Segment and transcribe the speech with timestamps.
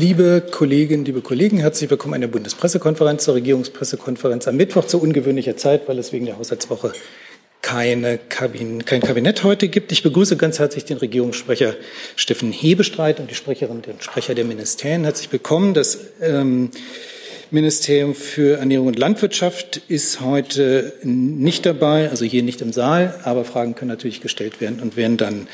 [0.00, 5.58] Liebe Kolleginnen, liebe Kollegen, herzlich willkommen an der Bundespressekonferenz, zur Regierungspressekonferenz am Mittwoch zu ungewöhnlicher
[5.58, 6.94] Zeit, weil es wegen der Haushaltswoche
[7.60, 9.92] keine Kabin kein Kabinett heute gibt.
[9.92, 11.74] Ich begrüße ganz herzlich den Regierungssprecher
[12.16, 15.04] Steffen Hebestreit und die Sprecherin, den Sprecher der Ministerien.
[15.04, 15.74] Herzlich willkommen.
[15.74, 16.70] Das ähm,
[17.50, 23.44] Ministerium für Ernährung und Landwirtschaft ist heute nicht dabei, also hier nicht im Saal, aber
[23.44, 25.46] Fragen können natürlich gestellt werden und werden dann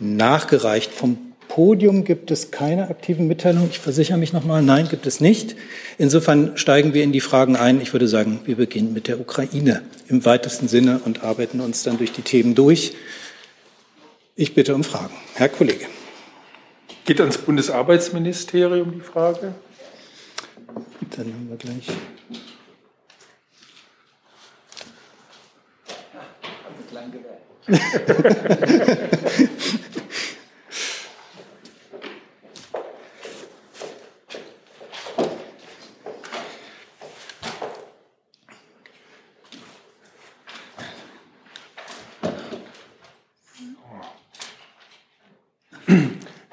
[0.00, 0.90] nachgereicht.
[0.92, 3.68] Vom Podium gibt es keine aktiven Mitteilungen.
[3.68, 5.54] Ich versichere mich nochmal, nein, gibt es nicht.
[5.98, 7.82] Insofern steigen wir in die Fragen ein.
[7.82, 11.98] Ich würde sagen, wir beginnen mit der Ukraine im weitesten Sinne und arbeiten uns dann
[11.98, 12.94] durch die Themen durch.
[14.34, 15.12] Ich bitte um Fragen.
[15.34, 15.84] Herr Kollege.
[17.04, 19.54] Geht ans Bundesarbeitsministerium die Frage?
[21.14, 21.86] Dann haben wir gleich.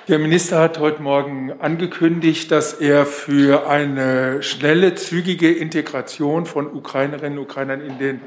[0.10, 7.38] Der Minister hat heute Morgen angekündigt, dass er für eine schnelle, zügige Integration von Ukrainerinnen
[7.38, 8.22] und Ukrainern in den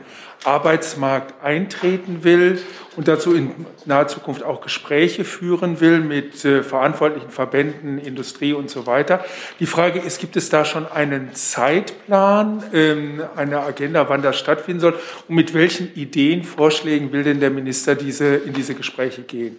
[0.44, 2.62] Arbeitsmarkt eintreten will
[2.96, 3.50] und dazu in
[3.84, 9.24] naher Zukunft auch Gespräche führen will mit äh, verantwortlichen Verbänden, Industrie und so weiter.
[9.58, 14.78] Die Frage ist, gibt es da schon einen Zeitplan, ähm, eine Agenda, wann das stattfinden
[14.78, 14.94] soll
[15.26, 19.58] und mit welchen Ideen, Vorschlägen will denn der Minister diese, in diese Gespräche gehen?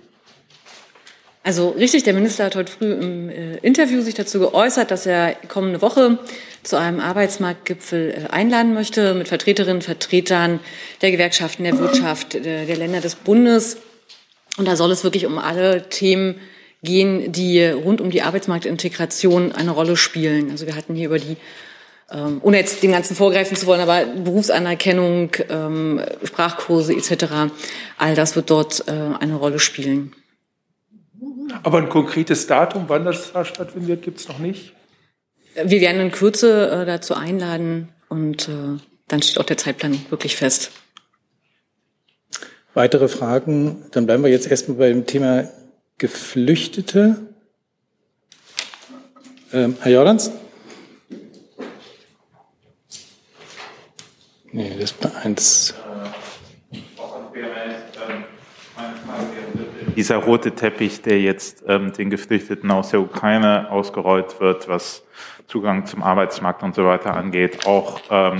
[1.46, 5.36] Also richtig, der Minister hat heute früh im äh, Interview sich dazu geäußert, dass er
[5.50, 6.18] kommende Woche
[6.64, 10.62] zu einem Arbeitsmarktgipfel äh, einladen möchte mit Vertreterinnen, Vertretern
[11.02, 13.76] der Gewerkschaften, der Wirtschaft, äh, der Länder des Bundes.
[14.58, 16.40] Und da soll es wirklich um alle Themen
[16.82, 20.50] gehen, die rund um die Arbeitsmarktintegration eine Rolle spielen.
[20.50, 21.36] Also wir hatten hier über die
[22.10, 27.52] ähm, ohne jetzt den ganzen vorgreifen zu wollen, aber Berufsanerkennung, ähm, Sprachkurse etc.,
[27.98, 30.14] all das wird dort eine Rolle spielen.
[31.64, 34.74] Aber ein konkretes Datum, wann das stattfinden wird, gibt es noch nicht?
[35.56, 40.36] Wir werden in Kürze äh, dazu einladen und äh, dann steht auch der Zeitplan wirklich
[40.36, 40.72] fest.
[42.74, 43.86] Weitere Fragen?
[43.92, 45.48] Dann bleiben wir jetzt erstmal beim Thema
[46.00, 47.18] Geflüchtete.
[49.52, 50.32] Ähm, Herr Jordans?
[54.52, 55.74] Nee, das ist eins.
[59.94, 65.04] Dieser rote Teppich, der jetzt ähm, den Geflüchteten aus der Ukraine ausgerollt wird, was
[65.48, 68.38] Zugang zum Arbeitsmarkt und so weiter angeht, auch ähm,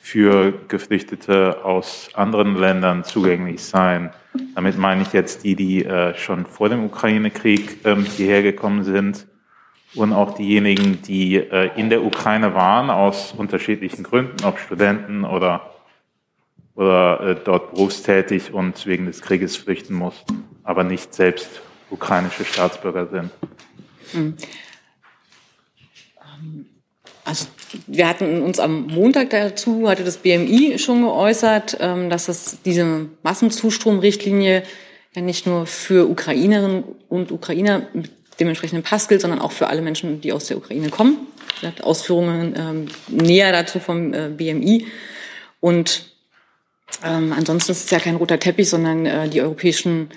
[0.00, 4.12] für Geflüchtete aus anderen Ländern zugänglich sein.
[4.54, 9.26] Damit meine ich jetzt die, die äh, schon vor dem Ukraine-Krieg ähm, hierher gekommen sind
[9.94, 15.73] und auch diejenigen, die äh, in der Ukraine waren, aus unterschiedlichen Gründen, ob Studenten oder,
[16.74, 21.48] oder äh, dort berufstätig und wegen des Krieges flüchten mussten aber nicht selbst
[21.90, 23.30] ukrainische Staatsbürger sind.
[24.12, 24.34] Hm.
[27.26, 27.46] Also
[27.86, 33.06] wir hatten uns am Montag dazu, hatte das BMI schon geäußert, ähm, dass es diese
[33.22, 34.64] Massenzustromrichtlinie
[35.14, 38.10] ja nicht nur für Ukrainerinnen und Ukrainer mit
[38.40, 41.18] dementsprechenden Pass gilt, sondern auch für alle Menschen, die aus der Ukraine kommen.
[41.60, 44.86] Sie hat Ausführungen ähm, näher dazu vom äh, BMI.
[45.60, 46.13] Und
[47.02, 50.10] ähm, ansonsten ist es ja kein roter Teppich, sondern äh, die europäischen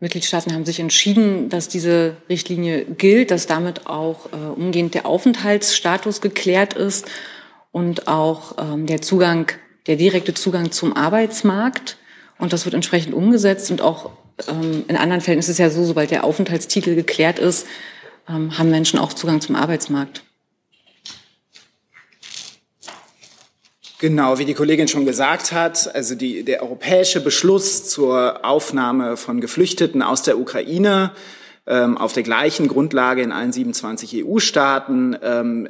[0.00, 6.20] Mitgliedstaaten haben sich entschieden, dass diese Richtlinie gilt, dass damit auch äh, umgehend der Aufenthaltsstatus
[6.20, 7.08] geklärt ist
[7.70, 9.52] und auch ähm, der Zugang,
[9.86, 11.96] der direkte Zugang zum Arbeitsmarkt.
[12.38, 13.70] Und das wird entsprechend umgesetzt.
[13.70, 14.10] Und auch
[14.48, 17.66] ähm, in anderen Fällen ist es ja so, sobald der Aufenthaltstitel geklärt ist,
[18.28, 20.24] ähm, haben Menschen auch Zugang zum Arbeitsmarkt.
[24.02, 29.40] Genau, wie die Kollegin schon gesagt hat, also die, der europäische Beschluss zur Aufnahme von
[29.40, 31.12] Geflüchteten aus der Ukraine
[31.66, 35.68] ähm, auf der gleichen Grundlage in allen 27 EU-Staaten, ähm,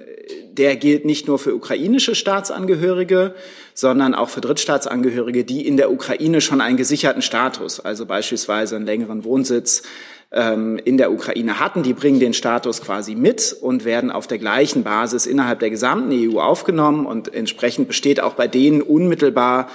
[0.52, 3.34] der gilt nicht nur für ukrainische Staatsangehörige,
[3.74, 8.86] sondern auch für Drittstaatsangehörige, die in der Ukraine schon einen gesicherten Status, also beispielsweise einen
[8.86, 9.82] längeren Wohnsitz
[10.30, 11.82] ähm, in der Ukraine hatten.
[11.82, 16.10] Die bringen den Status quasi mit und werden auf der gleichen Basis innerhalb der gesamten
[16.12, 19.68] EU aufgenommen und entsprechend besteht auch bei denen unmittelbar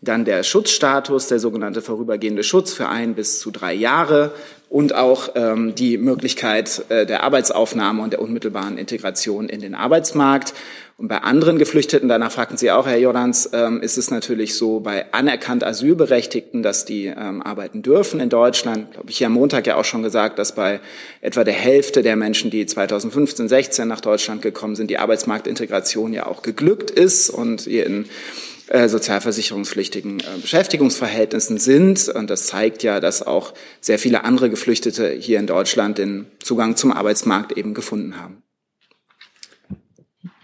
[0.00, 4.32] Dann der Schutzstatus, der sogenannte vorübergehende Schutz für ein bis zu drei Jahre
[4.68, 10.54] und auch ähm, die Möglichkeit äh, der Arbeitsaufnahme und der unmittelbaren Integration in den Arbeitsmarkt.
[10.98, 14.80] Und bei anderen Geflüchteten, danach fragten Sie auch, Herr Jordans, ähm, ist es natürlich so
[14.80, 18.92] bei anerkannt Asylberechtigten, dass die ähm, arbeiten dürfen in Deutschland.
[18.92, 20.80] Glaube ich, hier am Montag ja auch schon gesagt, dass bei
[21.20, 26.26] etwa der Hälfte der Menschen, die 2015, 16 nach Deutschland gekommen sind, die Arbeitsmarktintegration ja
[26.26, 28.06] auch geglückt ist und hier in
[28.68, 32.08] äh, sozialversicherungspflichtigen äh, Beschäftigungsverhältnissen sind.
[32.08, 36.76] Und das zeigt ja, dass auch sehr viele andere Geflüchtete hier in Deutschland den Zugang
[36.76, 38.42] zum Arbeitsmarkt eben gefunden haben.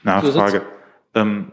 [0.03, 0.63] Nachfrage.
[1.15, 1.53] Ähm,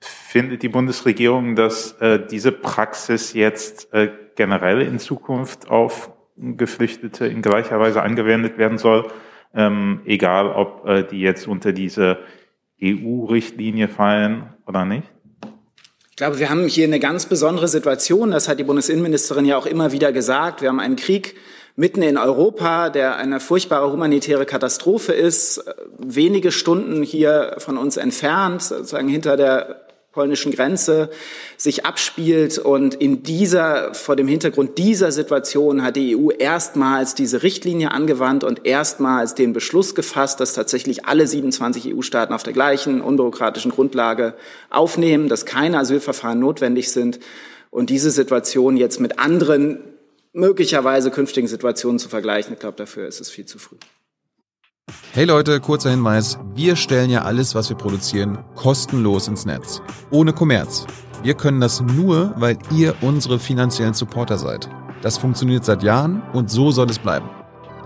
[0.00, 7.42] findet die Bundesregierung, dass äh, diese Praxis jetzt äh, generell in Zukunft auf Geflüchtete in
[7.42, 9.10] gleicher Weise angewendet werden soll,
[9.54, 12.18] ähm, egal ob äh, die jetzt unter diese
[12.82, 15.13] EU-Richtlinie fallen oder nicht?
[16.14, 18.30] Ich glaube, wir haben hier eine ganz besondere Situation.
[18.30, 20.62] Das hat die Bundesinnenministerin ja auch immer wieder gesagt.
[20.62, 21.34] Wir haben einen Krieg
[21.74, 25.64] mitten in Europa, der eine furchtbare humanitäre Katastrophe ist,
[25.98, 31.10] wenige Stunden hier von uns entfernt, sozusagen hinter der polnischen Grenze
[31.56, 32.58] sich abspielt.
[32.58, 38.44] Und in dieser, vor dem Hintergrund dieser Situation hat die EU erstmals diese Richtlinie angewandt
[38.44, 44.34] und erstmals den Beschluss gefasst, dass tatsächlich alle 27 EU-Staaten auf der gleichen unbürokratischen Grundlage
[44.70, 47.18] aufnehmen, dass keine Asylverfahren notwendig sind.
[47.70, 49.80] Und diese Situation jetzt mit anderen
[50.32, 53.76] möglicherweise künftigen Situationen zu vergleichen, ich glaube, dafür ist es viel zu früh.
[55.12, 56.38] Hey Leute, kurzer Hinweis.
[56.54, 59.80] Wir stellen ja alles, was wir produzieren, kostenlos ins Netz.
[60.10, 60.86] Ohne Kommerz.
[61.22, 64.68] Wir können das nur, weil ihr unsere finanziellen Supporter seid.
[65.02, 67.28] Das funktioniert seit Jahren und so soll es bleiben.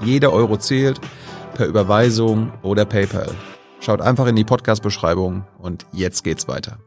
[0.03, 1.01] Jeder Euro zählt,
[1.55, 3.31] per Überweisung oder PayPal.
[3.81, 6.79] Schaut einfach in die Podcast-Beschreibung und jetzt geht's weiter.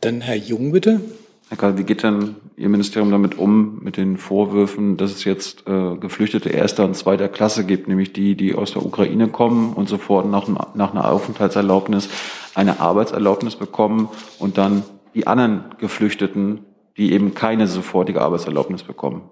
[0.00, 1.00] Dann Herr Jung, bitte.
[1.48, 5.66] Herr Karl, wie geht denn Ihr Ministerium damit um, mit den Vorwürfen, dass es jetzt
[5.66, 9.88] äh, Geflüchtete erster und zweiter Klasse gibt, nämlich die, die aus der Ukraine kommen und
[9.88, 12.10] sofort nach, nach einer Aufenthaltserlaubnis
[12.54, 14.08] eine Arbeitserlaubnis bekommen
[14.38, 14.82] und dann
[15.14, 16.66] die anderen Geflüchteten,
[16.98, 19.22] die eben keine sofortige Arbeitserlaubnis bekommen?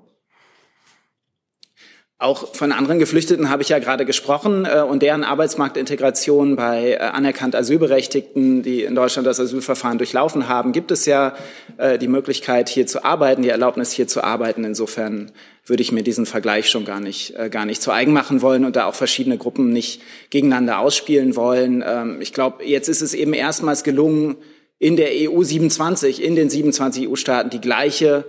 [2.18, 6.96] Auch von anderen Geflüchteten habe ich ja gerade gesprochen äh, und deren Arbeitsmarktintegration bei äh,
[6.96, 11.34] anerkannt Asylberechtigten, die in Deutschland das Asylverfahren durchlaufen haben, gibt es ja
[11.76, 14.64] äh, die Möglichkeit, hier zu arbeiten, die Erlaubnis, hier zu arbeiten.
[14.64, 15.30] Insofern
[15.66, 18.64] würde ich mir diesen Vergleich schon gar nicht, äh, gar nicht zu eigen machen wollen
[18.64, 21.84] und da auch verschiedene Gruppen nicht gegeneinander ausspielen wollen.
[21.86, 24.36] Ähm, ich glaube, jetzt ist es eben erstmals gelungen,
[24.78, 28.24] in der EU 27, in den 27 EU-Staaten die gleiche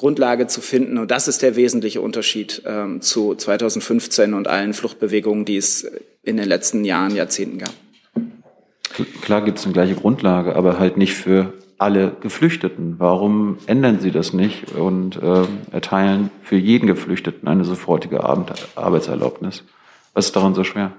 [0.00, 0.96] Grundlage zu finden.
[0.96, 5.86] Und das ist der wesentliche Unterschied ähm, zu 2015 und allen Fluchtbewegungen, die es
[6.22, 7.74] in den letzten Jahren, Jahrzehnten gab.
[9.20, 12.94] Klar gibt es eine gleiche Grundlage, aber halt nicht für alle Geflüchteten.
[12.96, 19.64] Warum ändern Sie das nicht und äh, erteilen für jeden Geflüchteten eine sofortige Arbeitserlaubnis?
[20.14, 20.92] Was ist daran so schwer?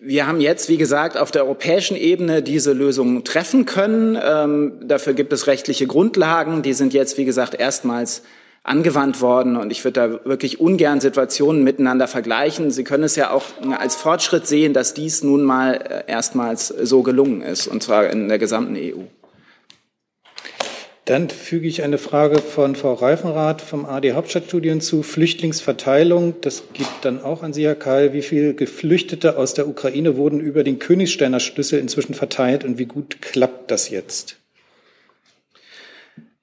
[0.00, 4.16] Wir haben jetzt, wie gesagt, auf der europäischen Ebene diese Lösung treffen können.
[4.22, 6.62] Ähm, dafür gibt es rechtliche Grundlagen.
[6.62, 8.22] Die sind jetzt, wie gesagt, erstmals
[8.62, 9.56] angewandt worden.
[9.56, 12.70] Und ich würde da wirklich ungern Situationen miteinander vergleichen.
[12.70, 13.44] Sie können es ja auch
[13.76, 18.28] als Fortschritt sehen, dass dies nun mal äh, erstmals so gelungen ist, und zwar in
[18.28, 19.02] der gesamten EU.
[21.08, 26.34] Dann füge ich eine Frage von Frau Reifenrath vom AD Hauptstadtstudien zu Flüchtlingsverteilung.
[26.42, 28.12] Das geht dann auch an Sie, Herr Kahl.
[28.12, 32.84] Wie viele Geflüchtete aus der Ukraine wurden über den Königsteiner Schlüssel inzwischen verteilt und wie
[32.84, 34.36] gut klappt das jetzt?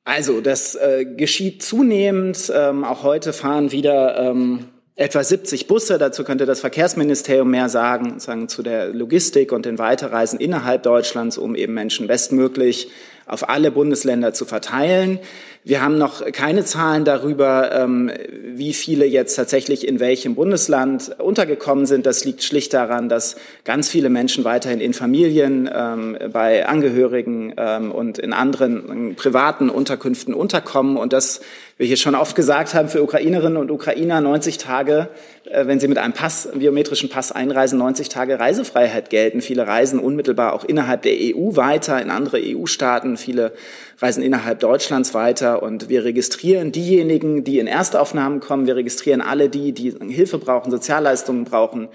[0.03, 2.51] Also, das äh, geschieht zunehmend.
[2.51, 4.65] Ähm, auch heute fahren wieder ähm,
[4.95, 5.99] etwa 70 Busse.
[5.99, 11.37] Dazu könnte das Verkehrsministerium mehr sagen, sagen zu der Logistik und den Weiterreisen innerhalb Deutschlands,
[11.37, 12.89] um eben Menschen bestmöglich
[13.27, 15.19] auf alle Bundesländer zu verteilen.
[15.63, 18.11] Wir haben noch keine Zahlen darüber, ähm,
[18.43, 22.05] wie viele jetzt tatsächlich in welchem Bundesland untergekommen sind.
[22.05, 27.91] Das liegt schlicht daran, dass ganz viele Menschen weiterhin in Familien, ähm, bei Angehörigen ähm,
[27.91, 31.41] und in anderen privaten Unterkünften unterkommen und dass
[31.77, 35.09] wir hier schon oft gesagt haben, für Ukrainerinnen und Ukrainer 90 Tage,
[35.51, 39.41] wenn sie mit einem Pass, einem biometrischen Pass einreisen, 90 Tage Reisefreiheit gelten.
[39.41, 43.17] Viele reisen unmittelbar auch innerhalb der EU weiter, in andere EU-Staaten.
[43.17, 43.53] Viele
[43.99, 48.65] reisen innerhalb Deutschlands weiter und wir registrieren diejenigen, die in Erstaufnahmen kommen.
[48.65, 51.89] Wir registrieren alle die, die Hilfe brauchen, Sozialleistungen brauchen.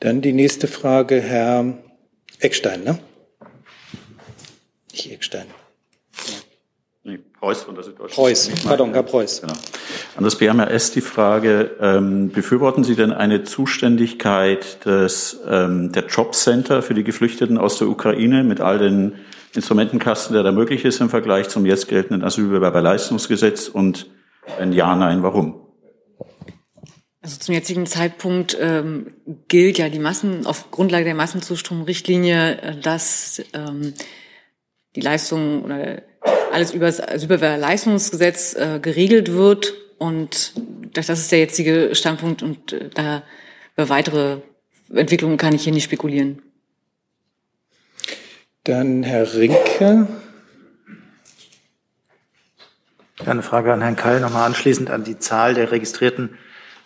[0.00, 1.74] Dann die nächste Frage, Herr
[2.38, 2.98] Eckstein, ne?
[4.90, 5.46] Nicht Eckstein.
[7.04, 8.14] Nee, Preuß von der Süddeutschen.
[8.14, 9.42] Preuß, pardon, Herr Preuß.
[9.42, 9.52] Genau.
[10.16, 16.82] An das BMRS die Frage, ähm, befürworten Sie denn eine Zuständigkeit des, ähm, der Jobcenter
[16.82, 19.16] für die Geflüchteten aus der Ukraine mit all den
[19.54, 23.68] Instrumentenkasten, der da möglich ist im Vergleich zum jetzt geltenden Asylbewerberleistungsgesetz?
[23.68, 24.06] Und
[24.58, 25.59] wenn ja, nein, warum?
[27.30, 29.14] Also zum jetzigen Zeitpunkt ähm,
[29.46, 33.94] gilt ja die Massen auf Grundlage der Massenzustromrichtlinie, äh, dass ähm,
[34.96, 36.02] die Leistung oder
[36.50, 40.54] alles über das Asylbewerberleistungsgesetz äh, geregelt wird und
[40.92, 43.22] das ist der jetzige Standpunkt und äh, da
[43.76, 44.38] über weitere
[44.92, 46.42] Entwicklungen kann ich hier nicht spekulieren.
[48.64, 50.08] Dann Herr Rinke.
[53.20, 56.30] Ja, eine Frage an Herrn Kall nochmal anschließend an die Zahl der registrierten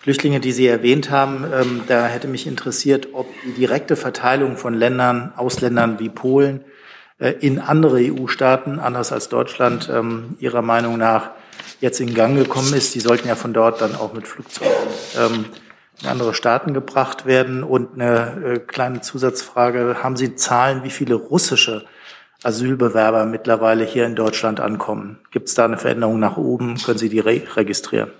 [0.04, 1.46] Flüchtlinge, die Sie erwähnt haben.
[1.50, 6.62] Ähm, da hätte mich interessiert, ob die direkte Verteilung von Ländern, Ausländern wie Polen
[7.18, 11.30] äh, in andere EU-Staaten, anders als Deutschland, ähm, Ihrer Meinung nach
[11.80, 12.94] jetzt in Gang gekommen ist.
[12.94, 14.74] Die sollten ja von dort dann auch mit Flugzeugen
[15.18, 15.46] ähm,
[16.02, 17.64] in andere Staaten gebracht werden.
[17.64, 21.86] Und eine äh, kleine Zusatzfrage, haben Sie Zahlen, wie viele russische
[22.42, 25.20] Asylbewerber mittlerweile hier in Deutschland ankommen?
[25.30, 26.76] Gibt es da eine Veränderung nach oben?
[26.76, 28.10] Können Sie die re registrieren?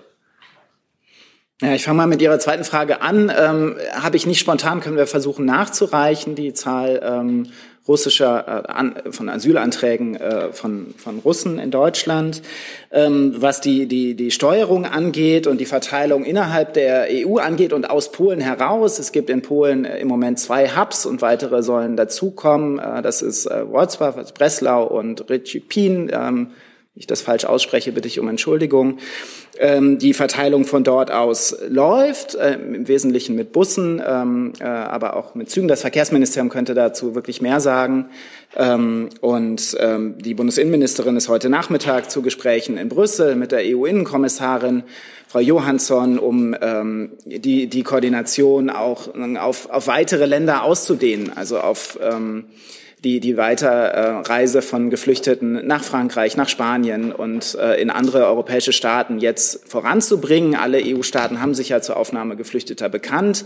[1.61, 3.31] Ja, ich fange mal mit Ihrer zweiten Frage an.
[3.33, 7.47] Ähm, Habe ich nicht spontan, können wir versuchen nachzureichen, die Zahl ähm,
[7.87, 12.41] russischer, äh, an, von Asylanträgen äh, von, von Russen in Deutschland.
[12.91, 17.89] Ähm, was die, die, die Steuerung angeht und die Verteilung innerhalb der EU angeht und
[17.89, 18.99] aus Polen heraus.
[18.99, 22.79] Es gibt in Polen äh, im Moment zwei Hubs und weitere sollen dazukommen.
[22.79, 26.11] Äh, das ist äh, Wrocław, Breslau und Ryczipin.
[26.13, 26.47] Ähm,
[26.97, 28.99] ich das falsch ausspreche, bitte ich um Entschuldigung.
[29.59, 35.17] Ähm, die Verteilung von dort aus läuft, äh, im Wesentlichen mit Bussen, ähm, äh, aber
[35.17, 35.67] auch mit Zügen.
[35.67, 38.05] Das Verkehrsministerium könnte dazu wirklich mehr sagen.
[38.55, 44.83] Ähm, und ähm, die Bundesinnenministerin ist heute Nachmittag zu Gesprächen in Brüssel mit der EU-Innenkommissarin
[45.27, 51.99] Frau Johansson, um ähm, die, die Koordination auch auf, auf weitere Länder auszudehnen, also auf
[52.01, 52.45] ähm,
[53.05, 59.19] die, die Weiterreise von Geflüchteten nach Frankreich, nach Spanien und äh, in andere europäische Staaten
[59.19, 60.55] jetzt voranzubringen.
[60.55, 63.45] Alle EU-Staaten haben sich ja zur Aufnahme Geflüchteter bekannt.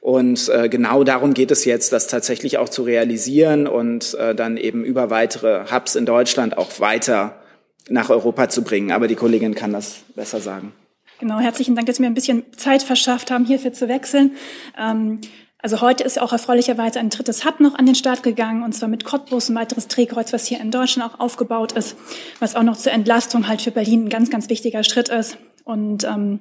[0.00, 4.58] Und äh, genau darum geht es jetzt, das tatsächlich auch zu realisieren und äh, dann
[4.58, 7.40] eben über weitere Hubs in Deutschland auch weiter
[7.88, 8.92] nach Europa zu bringen.
[8.92, 10.72] Aber die Kollegin kann das besser sagen.
[11.18, 14.36] Genau, herzlichen Dank, dass Sie mir ein bisschen Zeit verschafft haben, hierfür zu wechseln.
[14.78, 15.20] Ähm,
[15.60, 18.88] also heute ist auch erfreulicherweise ein drittes Hub noch an den Start gegangen, und zwar
[18.88, 21.96] mit Cottbus, ein weiteres Drehkreuz, was hier in Deutschland auch aufgebaut ist,
[22.38, 25.36] was auch noch zur Entlastung halt für Berlin ein ganz, ganz wichtiger Schritt ist.
[25.64, 26.40] Und ähm,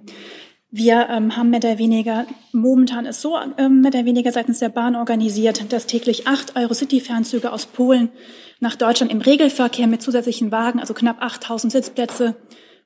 [0.69, 4.69] wir ähm, haben mehr oder weniger, momentan ist so ähm, mehr oder weniger seitens der
[4.69, 8.09] Bahn organisiert, dass täglich acht Euro-City-Fernzüge aus Polen
[8.59, 12.35] nach Deutschland im Regelverkehr mit zusätzlichen Wagen, also knapp 8000 Sitzplätze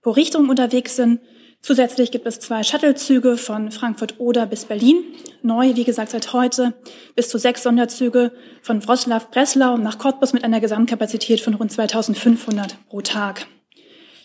[0.01, 1.19] pro Richtung unterwegs sind.
[1.63, 5.03] Zusätzlich gibt es zwei Shuttlezüge von Frankfurt Oder bis Berlin.
[5.43, 6.73] Neu, wie gesagt, seit heute
[7.15, 8.31] bis zu sechs Sonderzüge
[8.63, 13.45] von Wroclaw Breslau nach Cottbus mit einer Gesamtkapazität von rund 2500 pro Tag.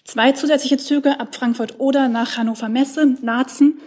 [0.05, 3.81] Zwei zusätzliche Züge ab Frankfurt Oder nach Hannover Messe, Laatzen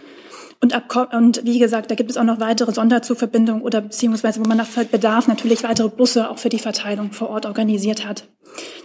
[0.62, 4.48] und, ab, und wie gesagt, da gibt es auch noch weitere Sonderzugverbindungen oder beziehungsweise, wo
[4.48, 8.28] man nach Bedarf natürlich weitere Busse auch für die Verteilung vor Ort organisiert hat.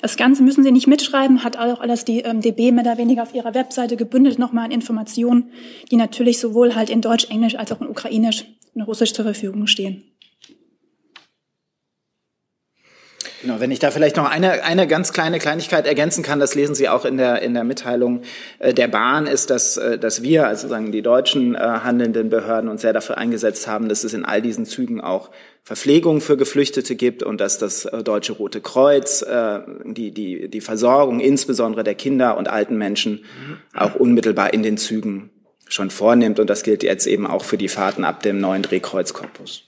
[0.01, 3.23] Das Ganze müssen Sie nicht mitschreiben, hat auch alles die ähm, DB mehr oder weniger
[3.23, 5.51] auf ihrer Webseite gebündelt nochmal an Informationen,
[5.91, 9.67] die natürlich sowohl halt in Deutsch, Englisch als auch in Ukrainisch und Russisch zur Verfügung
[9.67, 10.03] stehen.
[13.45, 16.73] Genau, wenn ich da vielleicht noch eine, eine ganz kleine Kleinigkeit ergänzen kann, das lesen
[16.73, 18.23] Sie auch in der, in der Mitteilung
[18.57, 22.71] äh, der Bahn, ist, dass, äh, dass wir, also sagen die deutschen äh, handelnden Behörden,
[22.71, 25.29] uns sehr dafür eingesetzt haben, dass es in all diesen Zügen auch
[25.61, 30.61] Verpflegung für Geflüchtete gibt und dass das äh, Deutsche Rote Kreuz äh, die, die, die
[30.61, 33.25] Versorgung insbesondere der Kinder und alten Menschen
[33.75, 35.29] auch unmittelbar in den Zügen
[35.67, 36.39] schon vornimmt.
[36.39, 39.65] Und das gilt jetzt eben auch für die Fahrten ab dem neuen Drehkreuzkorpus.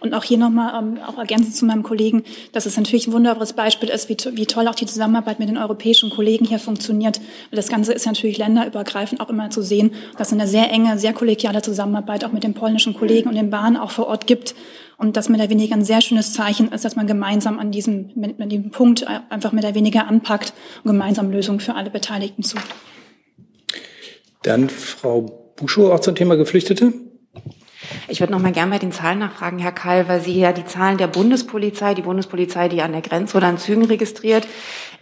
[0.00, 3.52] Und auch hier nochmal, ähm, auch ergänzend zu meinem Kollegen, dass es natürlich ein wunderbares
[3.52, 7.18] Beispiel ist, wie, wie toll auch die Zusammenarbeit mit den europäischen Kollegen hier funktioniert.
[7.50, 10.98] Weil das Ganze ist natürlich länderübergreifend auch immer zu sehen, dass es eine sehr enge,
[10.98, 14.54] sehr kollegiale Zusammenarbeit auch mit den polnischen Kollegen und den Bahnen auch vor Ort gibt.
[14.98, 18.10] und das mehr oder weniger ein sehr schönes Zeichen ist, dass man gemeinsam an diesem,
[18.38, 20.54] an diesem Punkt einfach mehr oder weniger anpackt
[20.84, 22.64] und gemeinsam Lösungen für alle Beteiligten sucht.
[24.42, 26.92] Dann Frau Buschow auch zum Thema Geflüchtete.
[28.08, 30.64] Ich würde noch mal gern bei den Zahlen nachfragen, Herr Kall, weil Sie ja die
[30.64, 34.46] Zahlen der Bundespolizei, die Bundespolizei, die an der Grenze oder an Zügen registriert,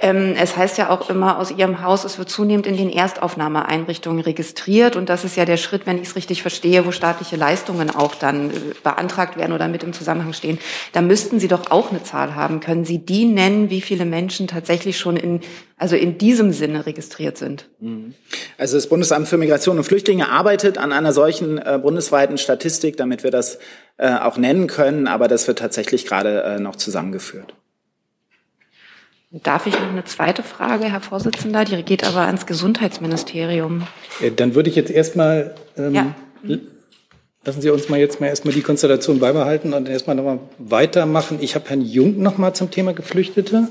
[0.01, 4.23] ähm, es heißt ja auch immer aus Ihrem Haus, es wird zunehmend in den Erstaufnahmeeinrichtungen
[4.23, 4.97] registriert.
[4.97, 8.15] Und das ist ja der Schritt, wenn ich es richtig verstehe, wo staatliche Leistungen auch
[8.15, 10.59] dann äh, beantragt werden oder mit im Zusammenhang stehen.
[10.93, 12.61] Da müssten Sie doch auch eine Zahl haben.
[12.61, 15.41] Können Sie die nennen, wie viele Menschen tatsächlich schon in,
[15.77, 17.69] also in diesem Sinne registriert sind?
[17.81, 18.15] Mhm.
[18.59, 23.25] Also das Bundesamt für Migration und Flüchtlinge arbeitet an einer solchen äh, bundesweiten Statistik, damit
[23.25, 23.59] wir das
[23.97, 25.07] äh, auch nennen können.
[25.07, 27.55] Aber das wird tatsächlich gerade äh, noch zusammengeführt.
[29.43, 31.65] Darf ich noch eine zweite Frage, Herr Vorsitzender?
[31.65, 33.85] Die geht aber ans Gesundheitsministerium.
[34.37, 36.15] Dann würde ich jetzt erstmal, ähm, ja.
[37.45, 41.39] lassen Sie uns mal jetzt mal erstmal die Konstellation beibehalten und erstmal nochmal weitermachen.
[41.41, 43.69] Ich habe Herrn Jung nochmal zum Thema Geflüchtete.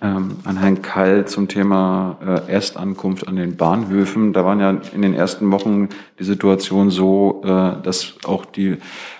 [0.00, 4.32] Ähm, an Herrn Kall zum Thema äh, Erstankunft an den Bahnhöfen.
[4.32, 5.88] Da waren ja in den ersten Wochen
[6.20, 8.76] die Situation so, äh, dass auch die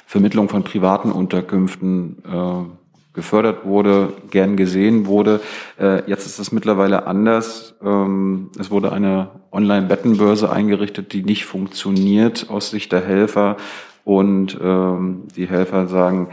[0.06, 5.40] Vermittlung von privaten Unterkünften äh, gefördert wurde, gern gesehen wurde.
[5.80, 7.75] Äh, jetzt ist es mittlerweile anders.
[7.82, 13.56] Ähm, es wurde eine Online-Bettenbörse eingerichtet, die nicht funktioniert aus Sicht der Helfer.
[14.04, 16.28] Und ähm, die Helfer sagen,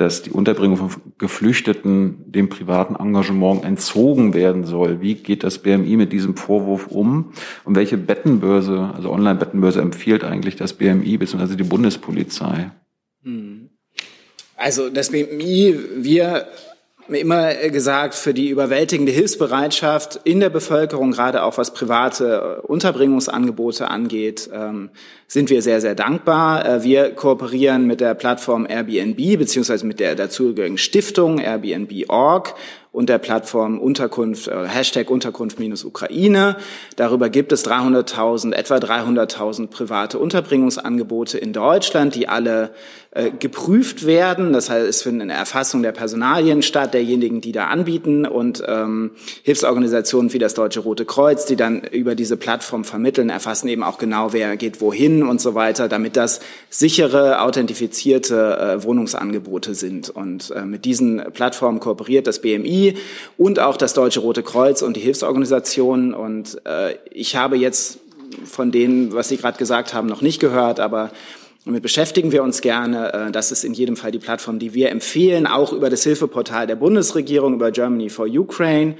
[0.00, 5.02] dass die Unterbringung von Geflüchteten dem privaten Engagement entzogen werden soll.
[5.02, 7.32] Wie geht das BMI mit diesem Vorwurf um?
[7.64, 11.54] Und welche Bettenbörse, also Online-Bettenbörse, empfiehlt eigentlich das BMI bzw.
[11.54, 12.70] die Bundespolizei?
[13.24, 13.68] Hm.
[14.56, 16.46] Also das BMI, wir
[17.14, 24.48] immer gesagt, für die überwältigende Hilfsbereitschaft in der Bevölkerung, gerade auch was private Unterbringungsangebote angeht,
[24.52, 24.90] ähm,
[25.26, 26.64] sind wir sehr, sehr dankbar.
[26.64, 32.54] Äh, wir kooperieren mit der Plattform Airbnb beziehungsweise mit der dazugehörigen Stiftung Airbnb.org
[32.92, 36.56] und der Plattform Unterkunft, äh, Hashtag Unterkunft minus Ukraine.
[36.96, 42.70] Darüber gibt es 300.000, etwa 300.000 private Unterbringungsangebote in Deutschland, die alle
[43.12, 44.52] äh, geprüft werden.
[44.52, 49.12] Das heißt, es findet eine Erfassung der Personalien statt, derjenigen, die da anbieten und ähm,
[49.42, 53.98] Hilfsorganisationen wie das Deutsche Rote Kreuz, die dann über diese Plattform vermitteln, erfassen eben auch
[53.98, 60.10] genau, wer geht wohin und so weiter, damit das sichere, authentifizierte äh, Wohnungsangebote sind.
[60.10, 62.79] Und äh, mit diesen Plattformen kooperiert das BMI
[63.36, 66.14] und auch das Deutsche Rote Kreuz und die Hilfsorganisationen.
[66.14, 67.98] Und äh, ich habe jetzt
[68.44, 71.10] von denen, was Sie gerade gesagt haben, noch nicht gehört, aber
[71.64, 73.12] damit beschäftigen wir uns gerne.
[73.12, 76.66] Äh, das ist in jedem Fall die Plattform, die wir empfehlen, auch über das Hilfeportal
[76.66, 78.96] der Bundesregierung, über Germany for Ukraine.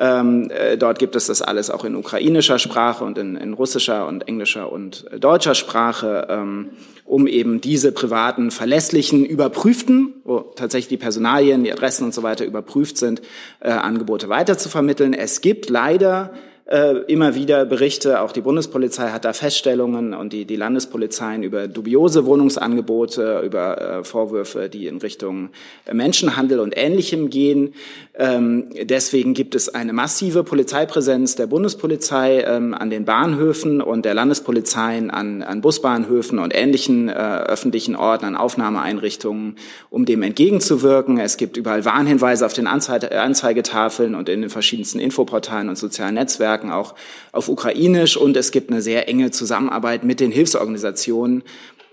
[0.00, 4.06] Ähm, äh, dort gibt es das alles auch in ukrainischer Sprache und in, in russischer
[4.06, 6.70] und englischer und deutscher Sprache, ähm,
[7.04, 12.44] um eben diese privaten, verlässlichen, überprüften, wo tatsächlich die Personalien, die Adressen und so weiter
[12.44, 13.22] überprüft sind,
[13.58, 15.14] äh, Angebote weiter zu vermitteln.
[15.14, 16.32] Es gibt leider
[16.68, 21.66] äh, immer wieder Berichte, auch die Bundespolizei hat da Feststellungen und die, die Landespolizeien über
[21.66, 25.48] dubiose Wohnungsangebote, über äh, Vorwürfe, die in Richtung
[25.90, 27.74] Menschenhandel und Ähnlichem gehen.
[28.14, 34.12] Ähm, deswegen gibt es eine massive Polizeipräsenz der Bundespolizei ähm, an den Bahnhöfen und der
[34.12, 39.56] Landespolizeien an, an Busbahnhöfen und ähnlichen äh, öffentlichen Orten, an Aufnahmeeinrichtungen,
[39.88, 41.18] um dem entgegenzuwirken.
[41.18, 46.14] Es gibt überall Warnhinweise auf den Anzeige, Anzeigetafeln und in den verschiedensten Infoportalen und sozialen
[46.14, 46.94] Netzwerken, auch
[47.32, 48.16] auf Ukrainisch.
[48.16, 51.42] Und es gibt eine sehr enge Zusammenarbeit mit den Hilfsorganisationen,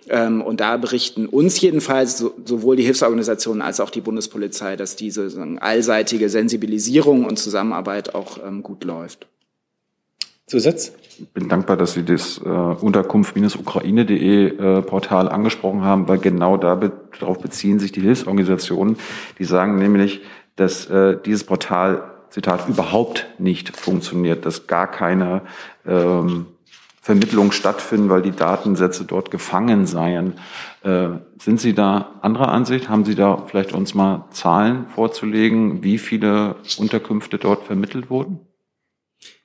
[0.08, 5.32] ähm, und da berichten uns jedenfalls sowohl die Hilfsorganisationen als auch die Bundespolizei, dass diese
[5.60, 9.28] allseitige Sensibilisierung und Zusammenarbeit auch ähm, gut läuft.
[10.48, 10.94] Zusatz?
[11.18, 16.76] Ich bin dankbar, dass Sie das äh, Unterkunft-ukraine.de äh, Portal angesprochen haben, weil genau da
[16.76, 18.98] be darauf beziehen sich die Hilfsorganisationen.
[19.40, 20.22] Die sagen nämlich,
[20.56, 22.04] dass äh, dieses Portal,
[22.36, 25.44] Zitat, überhaupt nicht funktioniert, dass gar keine
[25.88, 26.48] ähm,
[27.02, 30.34] Vermittlung stattfinden, weil die Datensätze dort gefangen seien.
[30.84, 32.90] Äh, sind Sie da anderer Ansicht?
[32.90, 38.42] Haben Sie da vielleicht uns mal Zahlen vorzulegen, wie viele Unterkünfte dort vermittelt wurden?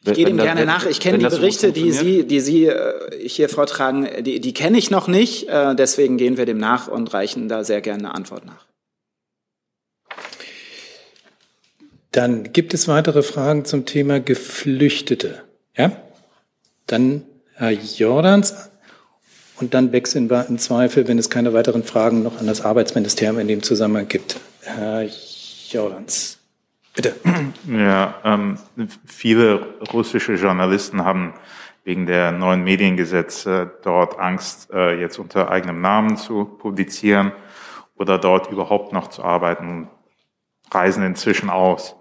[0.04, 0.84] Ich gehe dem gerne nach.
[0.84, 2.92] Ich kenne die Berichte, die Sie, die Sie äh,
[3.24, 5.48] hier vortragen, die, die kenne ich noch nicht.
[5.48, 8.69] Äh, deswegen gehen wir dem nach und reichen da sehr gerne eine Antwort nach.
[12.12, 15.44] Dann gibt es weitere Fragen zum Thema Geflüchtete.
[15.76, 15.92] Ja?
[16.86, 17.22] Dann
[17.54, 18.70] Herr Jordans.
[19.60, 23.38] Und dann wechseln wir im Zweifel, wenn es keine weiteren Fragen noch an das Arbeitsministerium
[23.38, 24.40] in dem Zusammenhang gibt.
[24.62, 25.06] Herr
[25.68, 26.38] Jordans,
[26.94, 27.14] bitte.
[27.70, 28.58] Ja, ähm,
[29.06, 29.60] viele
[29.92, 31.34] russische Journalisten haben
[31.84, 37.32] wegen der neuen Mediengesetze dort Angst, äh, jetzt unter eigenem Namen zu publizieren
[37.96, 39.88] oder dort überhaupt noch zu arbeiten,
[40.70, 41.96] reisen inzwischen aus.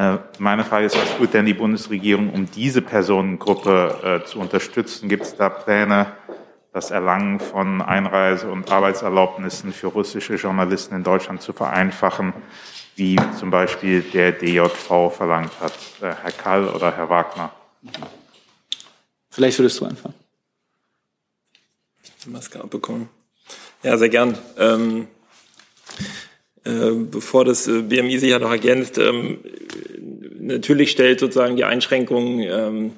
[0.00, 5.10] Äh, meine Frage ist, was tut denn die Bundesregierung, um diese Personengruppe äh, zu unterstützen?
[5.10, 6.06] Gibt es da Pläne,
[6.72, 12.32] das Erlangen von Einreise- und Arbeitserlaubnissen für russische Journalisten in Deutschland zu vereinfachen,
[12.96, 15.74] wie zum Beispiel der DJV verlangt hat?
[16.00, 17.52] Äh, Herr Kall oder Herr Wagner?
[19.28, 20.14] Vielleicht würdest du anfangen.
[22.24, 23.10] Maske abbekommen.
[23.82, 24.38] Ja, sehr gern.
[24.56, 25.08] Ähm,
[26.64, 29.38] äh, bevor das äh, BMI sich ja noch ergänzt, ähm,
[30.38, 32.92] natürlich stellt sozusagen die Einschränkung ähm,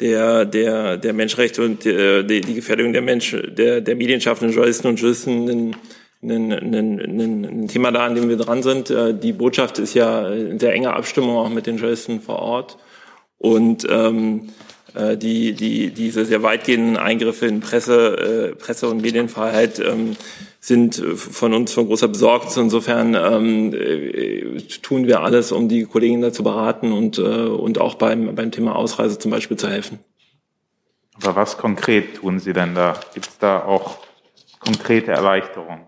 [0.00, 4.88] der, der, der Menschenrechte und äh, die, die Gefährdung der Menschen, der, der medienschaffenden Journalisten
[4.88, 5.76] und Journalisten ein,
[6.22, 8.90] ein, ein, ein Thema da, an dem wir dran sind.
[8.90, 12.78] Äh, die Botschaft ist ja in sehr enger Abstimmung auch mit den Journalisten vor Ort.
[13.38, 14.50] Und ähm,
[14.94, 20.16] äh, die, die, diese sehr weitgehenden Eingriffe in Presse, äh, Presse- und Medienfreiheit ähm,
[20.60, 22.56] sind äh, von uns von großer Besorgnis.
[22.56, 27.94] Insofern ähm, äh, tun wir alles, um die Kolleginnen dazu beraten und, äh, und auch
[27.94, 29.98] beim, beim Thema Ausreise zum Beispiel zu helfen.
[31.22, 32.98] Aber was konkret tun Sie denn da?
[33.14, 33.98] Gibt es da auch
[34.60, 35.87] konkrete Erleichterungen?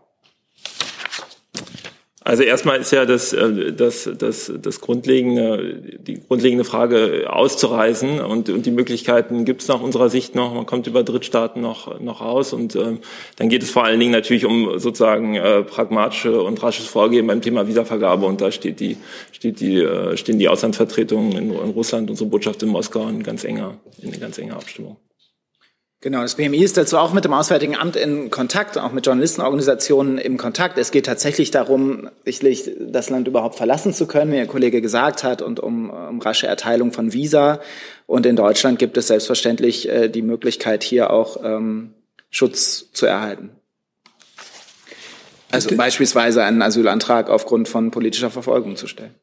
[2.31, 8.49] Also erstmal ist ja das, äh, das, das, das grundlegende, die grundlegende Frage auszureisen und,
[8.51, 10.55] und die Möglichkeiten gibt es nach unserer Sicht noch.
[10.55, 13.01] Man kommt über Drittstaaten noch, noch raus und ähm,
[13.35, 17.43] dann geht es vor allen Dingen natürlich um sozusagen äh, pragmatische und rasches Vorgehen beim
[17.43, 18.97] Thema Visavergabe und da steht die,
[19.33, 23.43] steht die, äh, stehen die Auslandsvertretungen in, in Russland, unsere Botschaft in Moskau in ganz
[23.43, 24.99] enger, in ganz enger Abstimmung.
[26.03, 30.17] Genau, das BMI ist dazu auch mit dem Auswärtigen Amt in Kontakt, auch mit Journalistenorganisationen
[30.17, 30.79] im Kontakt.
[30.79, 35.25] Es geht tatsächlich darum, sicherlich das Land überhaupt verlassen zu können, wie Ihr Kollege gesagt
[35.25, 37.61] hat, und um, um rasche Erteilung von Visa.
[38.07, 41.93] Und in Deutschland gibt es selbstverständlich äh, die Möglichkeit, hier auch ähm,
[42.31, 43.51] Schutz zu erhalten.
[45.53, 49.15] Also beispielsweise einen Asylantrag aufgrund von politischer Verfolgung zu stellen.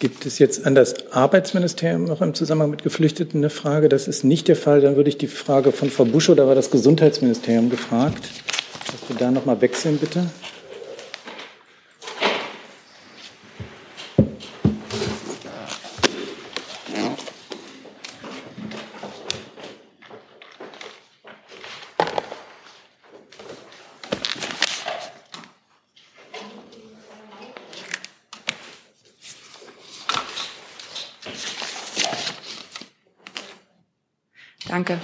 [0.00, 3.88] Gibt es jetzt an das Arbeitsministerium noch im Zusammenhang mit Geflüchteten eine Frage?
[3.88, 4.80] Das ist nicht der Fall.
[4.80, 8.28] Dann würde ich die Frage von Frau Buschow, da war das Gesundheitsministerium gefragt,
[8.86, 10.26] dass wir da noch mal wechseln, bitte.
[34.84, 35.00] Danke.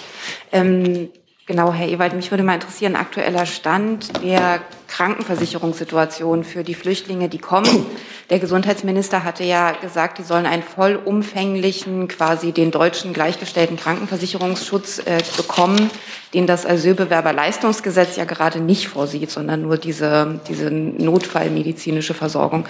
[0.53, 1.09] Ähm,
[1.51, 7.39] genau, Herr Ewald, mich würde mal interessieren, aktueller Stand der Krankenversicherungssituation für die Flüchtlinge, die
[7.39, 7.87] kommen.
[8.31, 15.19] Der Gesundheitsminister hatte ja gesagt, die sollen einen vollumfänglichen, quasi den deutschen gleichgestellten Krankenversicherungsschutz äh,
[15.37, 15.91] bekommen,
[16.35, 22.65] den das Asylbewerberleistungsgesetz ja gerade nicht vorsieht, sondern nur diese, diese notfallmedizinische Versorgung.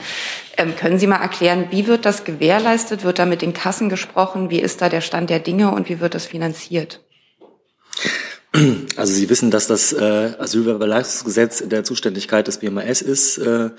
[0.57, 3.05] Ähm, können Sie mal erklären, wie wird das gewährleistet?
[3.05, 4.49] Wird da mit den Kassen gesprochen?
[4.49, 7.03] Wie ist da der Stand der Dinge und wie wird das finanziert?
[8.97, 13.39] Also Sie wissen, dass das äh, Asylbewerberleistungsgesetz in der Zuständigkeit des BMAS ist.
[13.39, 13.71] Äh,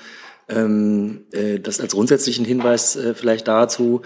[0.51, 4.01] ähm, äh, das als grundsätzlichen Hinweis äh, vielleicht dazu.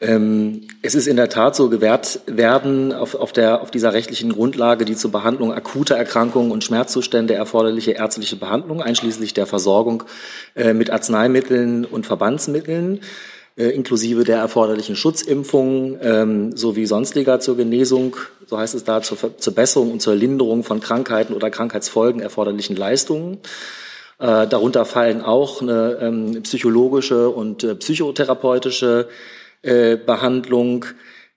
[0.00, 4.32] Ähm, es ist in der Tat so gewährt werden auf, auf, der, auf dieser rechtlichen
[4.32, 10.04] Grundlage die zur Behandlung akuter Erkrankungen und Schmerzzustände erforderliche ärztliche Behandlung, einschließlich der Versorgung
[10.54, 13.00] äh, mit Arzneimitteln und Verbandsmitteln
[13.56, 19.38] äh, inklusive der erforderlichen Schutzimpfungen ähm, sowie sonstiger zur Genesung, so heißt es da, zur,
[19.38, 23.38] zur Besserung und zur Linderung von Krankheiten oder Krankheitsfolgen erforderlichen Leistungen.
[24.18, 29.08] Äh, darunter fallen auch eine ähm, psychologische und äh, psychotherapeutische
[29.62, 30.84] äh, Behandlung.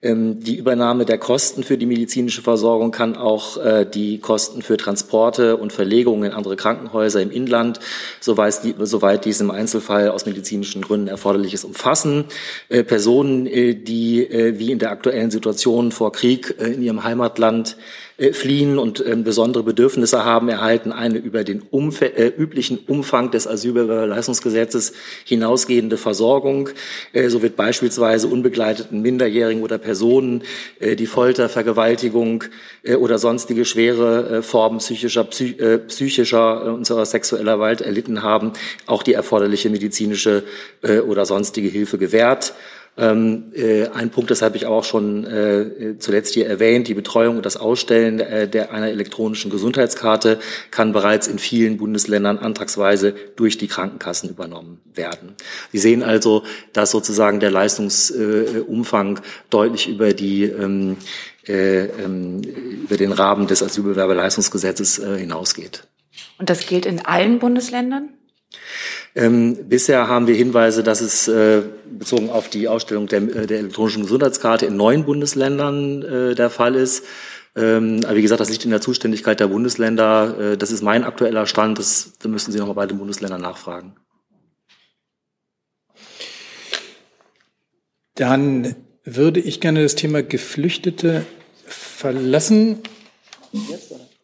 [0.07, 4.77] Ähm, die Übernahme der Kosten für die medizinische Versorgung kann auch äh, die Kosten für
[4.77, 7.79] Transporte und Verlegungen in andere Krankenhäuser im Inland,
[8.21, 12.25] soweit, die, soweit dies im Einzelfall aus medizinischen Gründen erforderlich ist, umfassen.
[12.69, 17.77] Äh, Personen, äh, die wie in der aktuellen Situation vor Krieg in ihrem Heimatland
[18.17, 23.29] äh, fliehen und äh, besondere Bedürfnisse haben, erhalten eine über den Umf äh, üblichen Umfang
[23.29, 26.69] des Asylbewerberleistungsgesetzes hinausgehende Versorgung.
[27.13, 30.41] Äh, so wird beispielsweise unbegleiteten Minderjährigen oder Personen,
[30.79, 32.45] äh, die Folter, Vergewaltigung
[32.99, 38.53] oder sonstige schwere Formen psychischer, psy psychischer und sexueller Gewalt erlitten haben,
[38.85, 40.43] auch die erforderliche medizinische
[41.05, 42.53] oder sonstige Hilfe gewährt.
[42.99, 47.37] Ähm, äh, ein Punkt, das habe ich auch schon äh, zuletzt hier erwähnt, die Betreuung
[47.37, 50.39] und das Ausstellen äh, der einer elektronischen Gesundheitskarte
[50.71, 55.35] kann bereits in vielen Bundesländern antragsweise durch die Krankenkassen übernommen werden.
[55.71, 59.19] Sie sehen also, dass sozusagen der Leistungsumfang
[59.51, 60.97] deutlich über die ähm,
[61.47, 65.83] äh, ähm, über den Rahmen des Asylbewerberleistungsgesetzes hinausgeht.
[66.39, 68.09] Und das gilt in allen Bundesländern?
[69.17, 73.57] Ähm, bisher haben wir Hinweise, dass es äh, bezogen auf die Ausstellung der, äh, der,
[73.57, 77.03] elektronischen Gesundheitskarte in neun Bundesländern äh, der Fall ist.
[77.55, 80.51] Ähm, aber wie gesagt, das liegt in der Zuständigkeit der Bundesländer.
[80.51, 81.79] Äh, das ist mein aktueller Stand.
[81.79, 83.95] Das, da müssen Sie noch mal bei den Bundesländern nachfragen.
[88.13, 91.25] Dann würde ich gerne das Thema Geflüchtete
[91.65, 92.83] verlassen.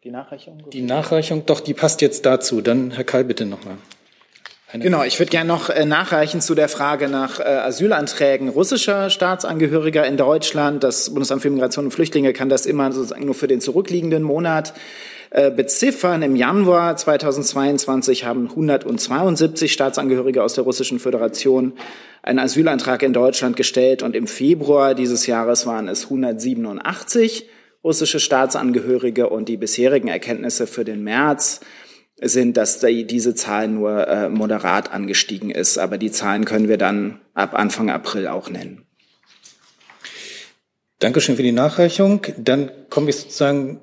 [0.03, 0.69] Die Nachreichung?
[0.71, 2.61] Die Nachreichung, doch, die passt jetzt dazu.
[2.61, 3.77] Dann Herr Kall, bitte nochmal.
[4.73, 10.07] Genau, ich würde gerne noch äh, nachreichen zu der Frage nach äh, Asylanträgen russischer Staatsangehöriger
[10.07, 10.83] in Deutschland.
[10.83, 14.73] Das Bundesamt für Migration und Flüchtlinge kann das immer sozusagen nur für den zurückliegenden Monat
[15.29, 16.23] äh, beziffern.
[16.23, 21.73] Im Januar 2022 haben 172 Staatsangehörige aus der Russischen Föderation
[22.23, 27.47] einen Asylantrag in Deutschland gestellt und im Februar dieses Jahres waren es 187
[27.83, 31.59] russische Staatsangehörige und die bisherigen Erkenntnisse für den März
[32.21, 35.77] sind, dass diese Zahl nur äh, moderat angestiegen ist.
[35.77, 38.85] Aber die Zahlen können wir dann ab Anfang April auch nennen.
[40.99, 42.25] Dankeschön für die Nachreichung.
[42.37, 43.81] Dann komme ich sozusagen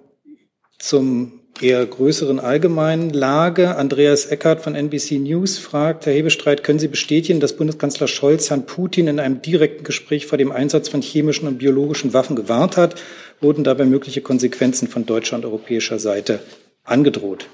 [0.78, 3.76] zum eher größeren allgemeinen Lage.
[3.76, 8.64] Andreas Eckert von NBC News fragt, Herr Hebestreit, können Sie bestätigen, dass Bundeskanzler Scholz Herrn
[8.64, 12.94] Putin in einem direkten Gespräch vor dem Einsatz von chemischen und biologischen Waffen gewarnt hat?
[13.40, 16.40] Wurden dabei mögliche Konsequenzen von deutscher und europäischer Seite
[16.84, 17.46] angedroht?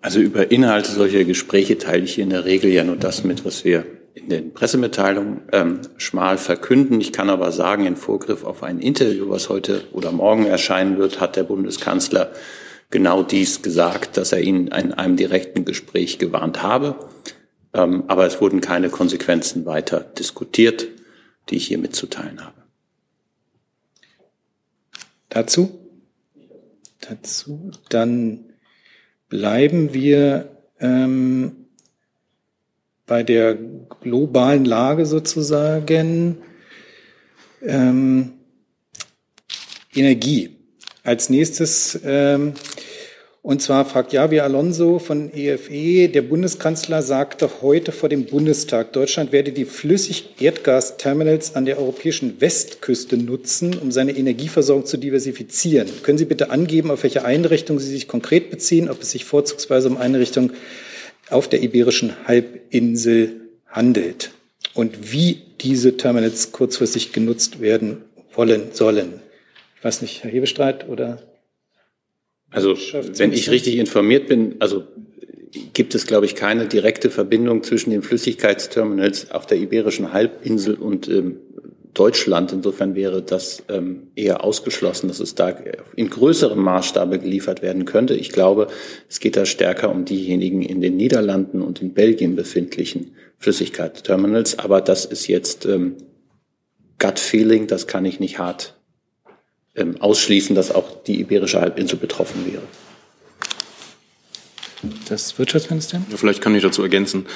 [0.00, 3.44] Also über Inhalte solcher Gespräche teile ich hier in der Regel ja nur das mit,
[3.44, 3.84] was wir
[4.14, 7.00] in den Pressemitteilungen ähm, schmal verkünden.
[7.00, 11.20] Ich kann aber sagen, in Vorgriff auf ein Interview, was heute oder morgen erscheinen wird,
[11.20, 12.32] hat der Bundeskanzler
[12.90, 16.96] genau dies gesagt, dass er ihn in einem direkten Gespräch gewarnt habe.
[17.74, 20.88] Ähm, aber es wurden keine Konsequenzen weiter diskutiert,
[21.48, 22.62] die ich hier mitzuteilen habe.
[25.28, 25.78] Dazu?
[27.00, 28.47] Dazu dann
[29.28, 31.66] bleiben wir ähm,
[33.06, 33.56] bei der
[34.00, 36.38] globalen Lage sozusagen.
[37.62, 38.34] Ähm,
[39.94, 40.56] Energie.
[41.02, 42.52] Als nächstes ähm,
[43.48, 48.92] und zwar fragt Javier Alonso von EFE, e, der Bundeskanzler sagte heute vor dem Bundestag,
[48.92, 55.88] Deutschland werde die Flüssig-Erdgas-Terminals an der europäischen Westküste nutzen, um seine Energieversorgung zu diversifizieren.
[56.02, 59.88] Können Sie bitte angeben, auf welche Einrichtung Sie sich konkret beziehen, ob es sich vorzugsweise
[59.88, 60.52] um Einrichtungen
[61.30, 64.30] auf der Iberischen Halbinsel handelt
[64.74, 69.20] und wie diese Terminals kurzfristig genutzt werden wollen sollen?
[69.78, 71.22] Ich weiß nicht, Herr Hebestreit oder
[72.50, 72.74] also
[73.16, 74.84] wenn ich richtig informiert bin, also
[75.72, 81.08] gibt es, glaube ich, keine direkte Verbindung zwischen den Flüssigkeitsterminals auf der Iberischen Halbinsel und
[81.08, 81.36] ähm,
[81.94, 82.52] Deutschland.
[82.52, 85.48] Insofern wäre das ähm, eher ausgeschlossen, dass es da
[85.96, 88.14] in größerem Maßstabe geliefert werden könnte.
[88.14, 88.68] Ich glaube,
[89.08, 94.58] es geht da stärker um diejenigen in den Niederlanden und in Belgien befindlichen Flüssigkeitsterminals.
[94.58, 95.96] Aber das ist jetzt ähm,
[96.98, 98.77] Gut Feeling, das kann ich nicht hart
[100.00, 102.62] ausschließen, dass auch die Iberische Halbinsel betroffen wäre.
[105.08, 106.06] Das Wirtschaftsministerium?
[106.10, 107.26] Ja, vielleicht kann ich dazu ergänzen.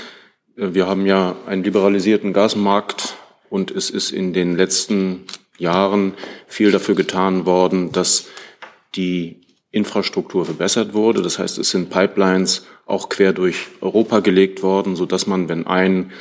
[0.56, 3.14] Äh, wir haben ja einen liberalisierten Gasmarkt
[3.50, 5.24] und es ist in den letzten
[5.58, 6.14] Jahren
[6.46, 8.26] viel dafür getan worden, dass
[8.94, 11.22] die Infrastruktur verbessert wurde.
[11.22, 15.66] Das heißt, es sind Pipelines auch quer durch Europa gelegt worden, so dass man, wenn
[15.66, 16.12] ein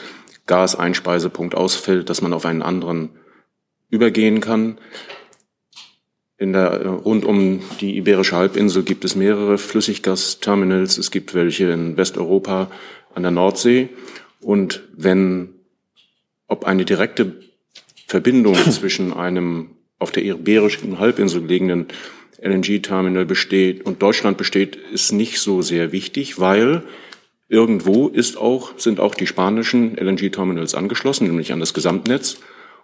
[0.48, 3.10] Gaseinspeisepunkt ausfällt, dass man auf einen anderen
[3.90, 4.78] übergehen kann.
[6.42, 10.98] In der, rund um die Iberische Halbinsel gibt es mehrere Flüssiggasterminals.
[10.98, 12.72] Es gibt welche in Westeuropa
[13.14, 13.90] an der Nordsee.
[14.40, 15.50] Und wenn,
[16.48, 17.36] ob eine direkte
[18.08, 21.90] Verbindung zwischen einem auf der Iberischen Halbinsel gelegenen
[22.42, 26.82] LNG-Terminal besteht und Deutschland besteht, ist nicht so sehr wichtig, weil
[27.50, 32.40] irgendwo ist auch, sind auch die spanischen LNG-Terminals angeschlossen, nämlich an das Gesamtnetz.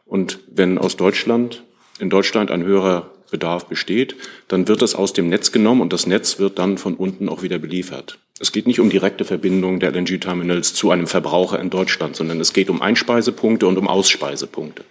[0.06, 1.63] Und wenn aus Deutschland,
[2.00, 4.16] in Deutschland ein höherer Bedarf besteht,
[4.48, 7.44] dann wird es aus dem Netz genommen und das Netz wird dann von unten auch
[7.44, 8.20] wieder beliefert.
[8.40, 12.54] Es geht nicht um direkte Verbindung der LNG-Terminals zu einem Verbraucher in Deutschland, sondern es
[12.54, 14.84] geht um Einspeisepunkte und um Ausspeisepunkte.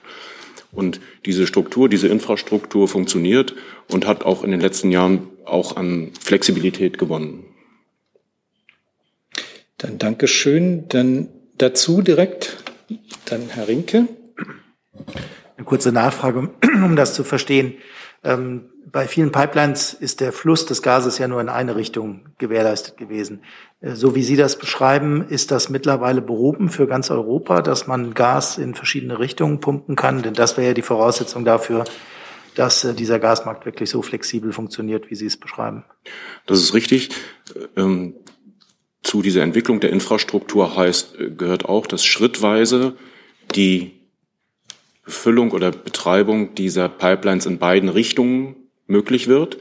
[0.73, 3.55] Und diese Struktur, diese Infrastruktur funktioniert
[3.89, 7.45] und hat auch in den letzten Jahren auch an Flexibilität gewonnen.
[9.79, 10.89] Dann Dankeschön.
[10.89, 12.57] Dann dazu direkt
[13.27, 14.09] Dann Herr Rinke.
[15.57, 16.51] Eine kurze Nachfrage,
[16.85, 17.75] um das zu verstehen.
[18.25, 22.97] Ähm, bei vielen Pipelines ist der Fluss des Gases ja nur in eine Richtung gewährleistet
[22.97, 23.43] gewesen.
[23.81, 28.15] Äh, so wie Sie das beschreiben, ist das mittlerweile behoben für ganz Europa, dass man
[28.15, 30.23] Gas in verschiedene Richtungen pumpen kann?
[30.23, 31.85] Denn das wäre ja die Voraussetzung dafür,
[32.55, 35.85] dass äh, dieser Gasmarkt wirklich so flexibel funktioniert, wie Sie es beschreiben.
[36.47, 37.11] Das ist richtig.
[37.77, 38.15] Ähm,
[39.03, 42.97] zu dieser Entwicklung der Infrastruktur heißt, äh, gehört auch, dass schrittweise
[43.55, 43.96] die
[45.07, 49.57] Befüllung oder Betreibung dieser Pipelines in beiden Richtungen möglich wird.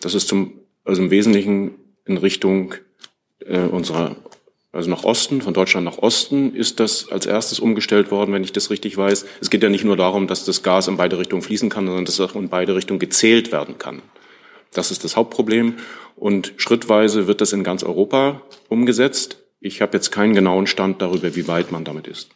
[0.00, 2.74] Das ist zum, also im Wesentlichen in Richtung
[3.46, 4.16] äh, unserer,
[4.72, 8.52] also nach Osten, von Deutschland nach Osten ist das als erstes umgestellt worden, wenn ich
[8.52, 9.24] das richtig weiß.
[9.40, 12.04] Es geht ja nicht nur darum, dass das Gas in beide Richtungen fließen kann, sondern
[12.04, 14.02] dass es auch in beide Richtungen gezählt werden kann.
[14.74, 15.76] Das ist das Hauptproblem.
[16.16, 19.38] Und schrittweise wird das in ganz Europa umgesetzt.
[19.60, 22.30] Ich habe jetzt keinen genauen Stand darüber, wie weit man damit ist.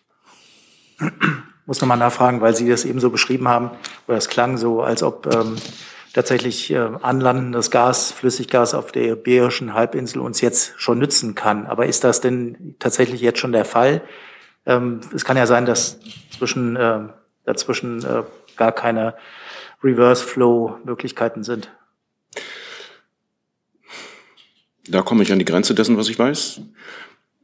[1.72, 3.70] Muss nochmal nachfragen, weil Sie das eben so beschrieben haben,
[4.06, 5.56] oder es klang so, als ob ähm,
[6.12, 11.64] tatsächlich äh, anlandendes Gas, Flüssiggas auf der Iberischen Halbinsel uns jetzt schon nützen kann.
[11.64, 14.02] Aber ist das denn tatsächlich jetzt schon der Fall?
[14.66, 15.98] Ähm, es kann ja sein, dass
[16.36, 17.08] zwischen, äh,
[17.46, 18.24] dazwischen äh,
[18.58, 19.14] gar keine
[19.82, 21.72] Reverse-Flow-Möglichkeiten sind.
[24.88, 26.60] Da komme ich an die Grenze dessen, was ich weiß.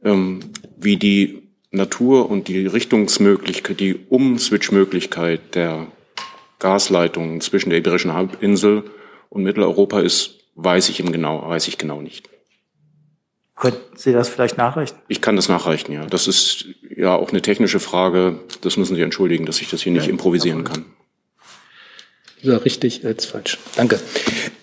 [0.03, 5.87] Ähm, wie die Natur und die Richtungsmöglichkeit, die Umswitch-Möglichkeit der
[6.59, 8.83] Gasleitungen zwischen der Iberischen Halbinsel
[9.29, 12.29] und Mitteleuropa ist, weiß ich im genau, weiß ich genau nicht.
[13.55, 14.95] Könnten Sie das vielleicht nachreichen?
[15.09, 16.05] Ich kann das nachreichen, ja.
[16.05, 18.39] Das ist ja auch eine technische Frage.
[18.61, 20.85] Das müssen Sie entschuldigen, dass ich das hier nicht ja, improvisieren kann.
[22.41, 23.57] Lieber richtig als falsch.
[23.75, 23.99] Danke.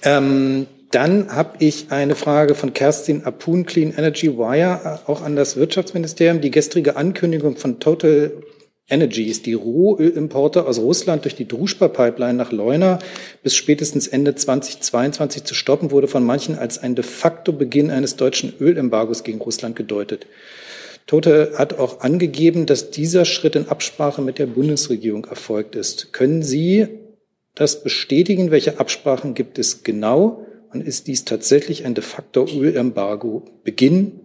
[0.02, 5.56] Ähm, dann habe ich eine Frage von Kerstin Apun, Clean Energy Wire, auch an das
[5.56, 6.40] Wirtschaftsministerium.
[6.40, 8.32] Die gestrige Ankündigung von Total
[8.88, 13.00] Energies, die Rohölimporte aus Russland durch die Druschba-Pipeline nach Leuna
[13.42, 18.14] bis spätestens Ende 2022 zu stoppen, wurde von manchen als ein de facto Beginn eines
[18.14, 20.28] deutschen Ölembargos gegen Russland gedeutet.
[21.08, 26.12] Tote hat auch angegeben, dass dieser Schritt in Absprache mit der Bundesregierung erfolgt ist.
[26.12, 26.86] Können Sie
[27.56, 28.52] das bestätigen?
[28.52, 30.46] Welche Absprachen gibt es genau?
[30.72, 34.20] Und ist dies tatsächlich ein de facto Ölembargo Beginn?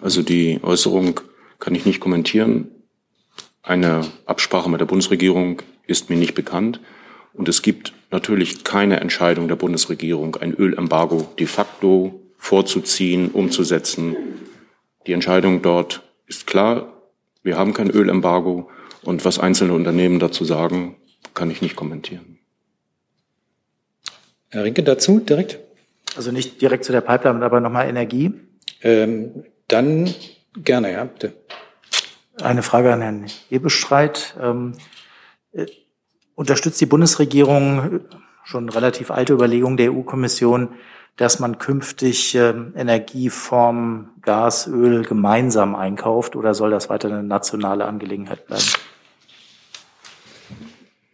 [0.00, 1.20] Also die Äußerung
[1.58, 2.70] kann ich nicht kommentieren.
[3.62, 6.80] Eine Absprache mit der Bundesregierung ist mir nicht bekannt.
[7.34, 14.16] Und es gibt natürlich keine Entscheidung der Bundesregierung, ein Ölembargo de facto vorzuziehen, umzusetzen.
[15.06, 17.02] Die Entscheidung dort ist klar.
[17.42, 18.70] Wir haben kein Ölembargo.
[19.02, 20.96] Und was einzelne Unternehmen dazu sagen,
[21.34, 22.37] kann ich nicht kommentieren.
[24.50, 25.58] Herr Rinke dazu direkt?
[26.16, 28.32] Also nicht direkt zu der Pipeline, aber nochmal Energie.
[28.82, 30.08] Ähm, dann
[30.64, 31.32] Gerne, ja, bitte.
[32.42, 34.34] Eine Frage an Herrn Hebestreit.
[34.40, 34.74] Ähm,
[35.52, 35.66] äh,
[36.34, 38.00] unterstützt die Bundesregierung äh,
[38.44, 40.70] schon relativ alte Überlegungen der EU-Kommission,
[41.16, 47.84] dass man künftig äh, Energieformen Gas, Öl gemeinsam einkauft oder soll das weiter eine nationale
[47.84, 48.64] Angelegenheit bleiben?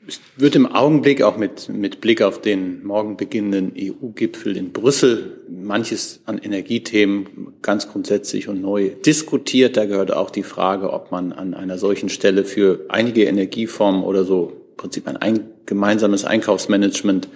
[0.06, 5.40] Ich würde im Augenblick auch mit, mit Blick auf den morgen beginnenden EU-Gipfel in Brüssel
[5.48, 9.76] manches an Energiethemen ganz grundsätzlich und neu diskutiert.
[9.76, 14.24] Da gehört auch die Frage, ob man an einer solchen Stelle für einige Energieformen oder
[14.24, 17.28] so im Prinzip ein, ein gemeinsames Einkaufsmanagement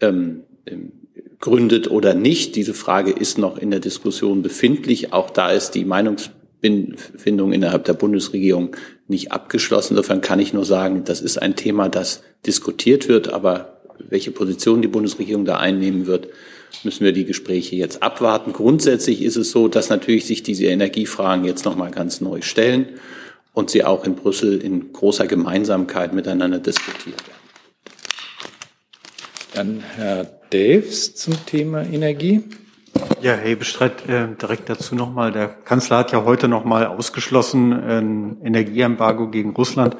[0.00, 0.92] ähm, ähm
[1.42, 2.56] gründet oder nicht.
[2.56, 5.12] Diese Frage ist noch in der Diskussion befindlich.
[5.12, 5.84] Auch da ist die
[6.62, 8.76] Meinungsfindung innerhalb der Bundesregierung
[9.08, 9.94] nicht abgeschlossen.
[9.94, 14.82] Insofern kann ich nur sagen, das ist ein Thema, das diskutiert wird, aber welche Position
[14.82, 16.28] die Bundesregierung da einnehmen wird,
[16.84, 18.52] müssen wir die Gespräche jetzt abwarten.
[18.52, 22.88] Grundsätzlich ist es so, dass natürlich sich diese Energiefragen jetzt noch mal ganz neu stellen
[23.52, 27.42] und sie auch in Brüssel in großer Gemeinsamkeit miteinander diskutiert werden.
[29.54, 32.42] Dann Herr Daves zum Thema Energie.
[33.22, 35.30] Ja, Herr Bestreit, äh, direkt dazu nochmal.
[35.30, 39.96] Der Kanzler hat ja heute nochmal ausgeschlossen, ein Energieembargo gegen Russland.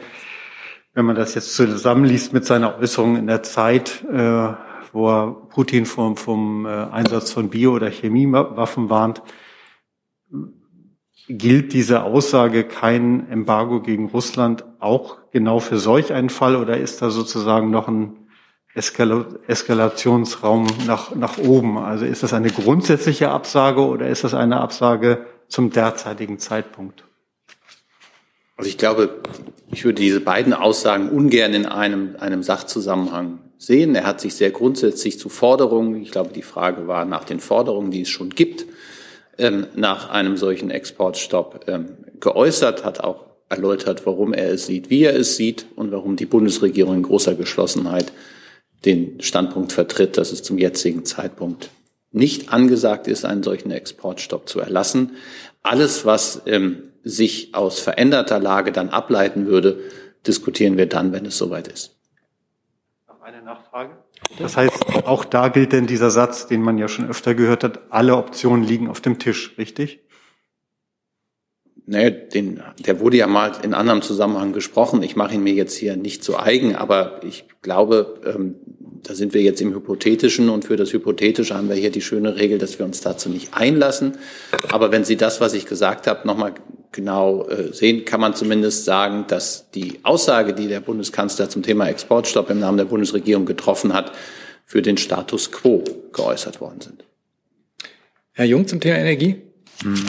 [0.93, 4.55] Wenn man das jetzt zusammenliest mit seiner Äußerung in der Zeit, äh,
[4.93, 9.23] wo er Putin vom, vom äh, Einsatz von Bio- oder Chemiewaffen warnt,
[11.29, 17.01] gilt diese Aussage kein Embargo gegen Russland auch genau für solch einen Fall oder ist
[17.01, 18.22] da sozusagen noch ein
[18.75, 21.79] Eskala Eskalationsraum nach, nach oben?
[21.79, 27.05] Also ist das eine grundsätzliche Absage oder ist das eine Absage zum derzeitigen Zeitpunkt?
[28.57, 29.21] Also ich glaube,
[29.71, 33.95] ich würde diese beiden Aussagen ungern in einem, einem Sachzusammenhang sehen.
[33.95, 37.91] Er hat sich sehr grundsätzlich zu Forderungen, ich glaube, die Frage war nach den Forderungen,
[37.91, 38.67] die es schon gibt,
[39.39, 45.05] ähm, nach einem solchen Exportstopp ähm, geäußert, hat auch erläutert, warum er es sieht, wie
[45.05, 48.13] er es sieht und warum die Bundesregierung in großer Geschlossenheit
[48.85, 51.71] den Standpunkt vertritt, dass es zum jetzigen Zeitpunkt
[52.11, 55.13] nicht angesagt ist, einen solchen Exportstopp zu erlassen.
[55.63, 59.81] Alles, was ähm, sich aus veränderter Lage dann ableiten würde,
[60.27, 61.97] diskutieren wir dann, wenn es soweit ist.
[63.09, 63.97] Noch eine Nachfrage?
[64.39, 67.81] Das heißt, auch da gilt denn dieser Satz, den man ja schon öfter gehört hat,
[67.91, 70.01] alle Optionen liegen auf dem Tisch, richtig?
[71.85, 75.03] Nee, den, der wurde ja mal in anderem Zusammenhang gesprochen.
[75.03, 78.55] Ich mache ihn mir jetzt hier nicht zu eigen, aber ich glaube, ähm,
[79.03, 82.37] da sind wir jetzt im Hypothetischen und für das Hypothetische haben wir hier die schöne
[82.37, 84.13] Regel, dass wir uns dazu nicht einlassen.
[84.71, 86.55] Aber wenn Sie das, was ich gesagt habe, nochmal
[86.93, 91.89] genau äh, sehen, kann man zumindest sagen, dass die Aussage, die der Bundeskanzler zum Thema
[91.89, 94.13] Exportstopp im Namen der Bundesregierung getroffen hat,
[94.67, 97.05] für den Status quo geäußert worden sind.
[98.33, 99.43] Herr Jung zum Thema Energie.
[99.83, 100.07] Hm.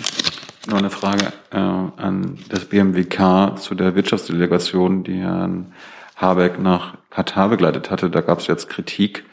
[0.68, 5.74] Noch eine Frage äh, an das BMWK zu der Wirtschaftsdelegation, die Herrn
[6.16, 8.10] Habeck nach Katar begleitet hatte.
[8.10, 9.26] Da gab es jetzt Kritik,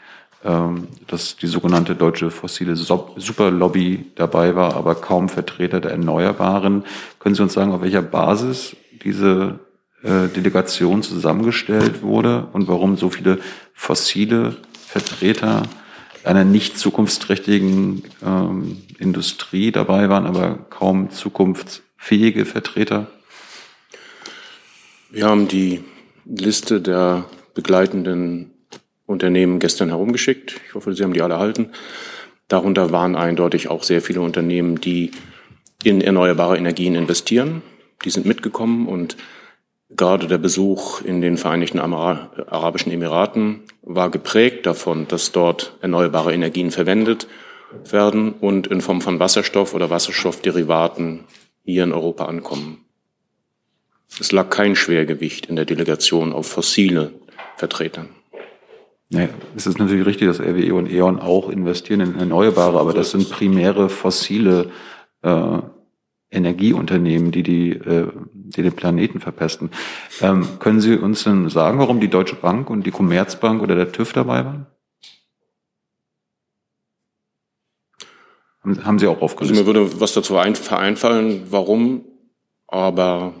[0.43, 6.83] ähm, dass die sogenannte deutsche fossile Superlobby dabei war, aber kaum Vertreter der Erneuerbaren.
[7.19, 9.59] Können Sie uns sagen, auf welcher Basis diese
[10.03, 13.39] äh, Delegation zusammengestellt wurde und warum so viele
[13.73, 15.63] fossile Vertreter
[16.23, 23.07] einer nicht zukunftsträchtigen ähm, Industrie dabei waren, aber kaum zukunftsfähige Vertreter?
[25.09, 25.83] Wir haben die
[26.25, 28.51] Liste der begleitenden
[29.05, 30.61] Unternehmen gestern herumgeschickt.
[30.67, 31.71] Ich hoffe, Sie haben die alle erhalten.
[32.47, 35.11] Darunter waren eindeutig auch sehr viele Unternehmen, die
[35.83, 37.61] in erneuerbare Energien investieren.
[38.05, 39.17] Die sind mitgekommen und
[39.97, 46.71] gerade der Besuch in den Vereinigten Arabischen Emiraten war geprägt davon, dass dort erneuerbare Energien
[46.71, 47.27] verwendet
[47.89, 51.21] werden und in Form von Wasserstoff oder Wasserstoffderivaten
[51.63, 52.85] hier in Europa ankommen.
[54.19, 57.11] Es lag kein Schwergewicht in der Delegation auf fossile
[57.55, 58.09] Vertretern.
[59.09, 63.11] Nee, es ist natürlich richtig, dass RWE und E.ON auch investieren in Erneuerbare, aber das
[63.11, 64.71] sind primäre fossile
[65.21, 65.57] äh,
[66.29, 68.07] Energieunternehmen, die, die, äh,
[68.51, 69.71] die den Planeten verpesten.
[70.21, 73.91] Ähm, können Sie uns denn sagen, warum die Deutsche Bank und die Commerzbank oder der
[73.91, 74.67] TÜV dabei waren?
[78.83, 79.57] Haben, Sie auch aufgelistet?
[79.57, 82.05] Also mir würde was dazu vereinfallen, warum,
[82.67, 83.33] aber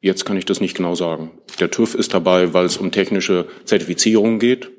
[0.00, 1.32] Jetzt kann ich das nicht genau sagen.
[1.58, 4.70] Der TÜV ist dabei, weil es um technische Zertifizierung geht.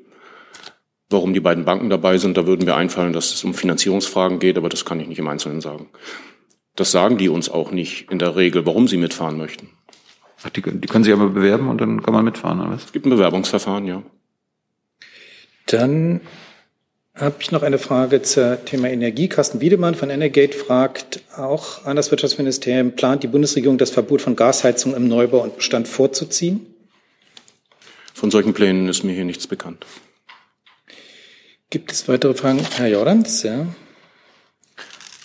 [1.10, 4.56] Warum die beiden Banken dabei sind, da würden wir einfallen, dass es um Finanzierungsfragen geht,
[4.56, 5.88] aber das kann ich nicht im Einzelnen sagen.
[6.76, 9.68] Das sagen die uns auch nicht in der Regel, warum sie mitfahren möchten.
[10.42, 12.84] Ach, die, die können sich aber bewerben und dann kann man mitfahren, oder was?
[12.84, 14.02] Es gibt ein Bewerbungsverfahren, ja.
[15.66, 16.20] Dann
[17.14, 19.28] habe ich noch eine Frage zum Thema Energie.
[19.28, 24.36] Carsten Wiedemann von Energate fragt auch an das Wirtschaftsministerium, plant die Bundesregierung das Verbot von
[24.36, 26.66] Gasheizung im Neubau und Bestand vorzuziehen?
[28.14, 29.84] Von solchen Plänen ist mir hier nichts bekannt.
[31.68, 32.60] Gibt es weitere Fragen?
[32.76, 33.66] Herr Jordans, ja.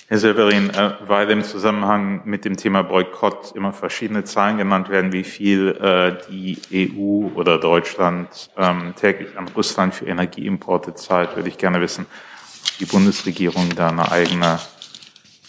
[0.08, 5.12] Herr Severin, äh, weil im Zusammenhang mit dem Thema Boykott immer verschiedene Zahlen genannt werden,
[5.12, 11.50] wie viel äh, die EU oder Deutschland ähm, täglich an Russland für Energieimporte zahlt, würde
[11.50, 14.60] ich gerne wissen, ob die Bundesregierung da eine eigene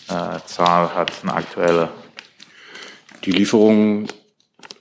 [0.08, 1.90] äh, Zahl hat, eine aktuelle.
[3.26, 4.06] Die Lieferung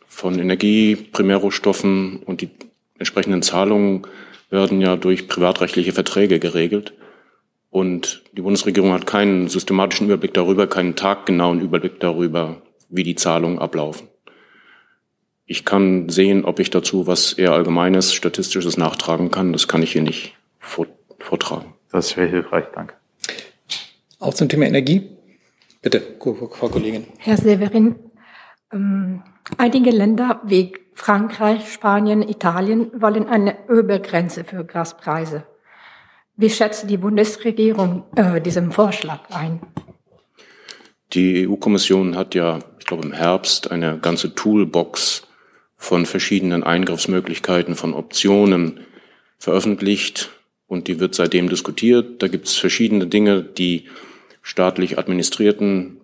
[0.08, 2.50] von Energie, Primärrohstoffen und die
[2.98, 4.08] entsprechenden Zahlungen
[4.50, 6.94] werden ja durch privatrechtliche Verträge geregelt.
[7.76, 13.60] Und die Bundesregierung hat keinen systematischen Überblick darüber, keinen taggenauen Überblick darüber, wie die Zahlungen
[13.60, 14.08] ablaufen.
[15.46, 19.52] Ich kann sehen, ob ich dazu was eher Allgemeines, Statistisches nachtragen kann.
[19.52, 21.74] Das kann ich hier nicht vortragen.
[21.92, 22.94] Das wäre hilfreich, danke.
[24.20, 25.10] Auch zum Thema Energie?
[25.82, 27.06] Bitte, Frau Kollegin.
[27.18, 27.96] Herr Severin,
[28.72, 29.22] ähm,
[29.58, 35.44] einige Länder wie Frankreich, Spanien, Italien wollen eine Obergrenze für Gaspreise.
[36.38, 39.62] Wie schätzt die Bundesregierung äh, diesen Vorschlag ein?
[41.14, 45.28] Die EU-Kommission hat ja, ich glaube, im Herbst eine ganze Toolbox
[45.78, 48.82] von verschiedenen Eingriffsmöglichkeiten, von Optionen
[49.38, 50.30] veröffentlicht
[50.68, 52.22] und die wird seitdem diskutiert.
[52.22, 53.86] Da gibt es verschiedene Dinge, die
[54.42, 56.02] staatlich administrierten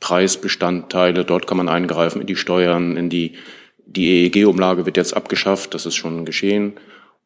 [0.00, 3.34] Preisbestandteile, dort kann man eingreifen in die Steuern, in die,
[3.84, 6.74] die EEG-Umlage wird jetzt abgeschafft, das ist schon geschehen.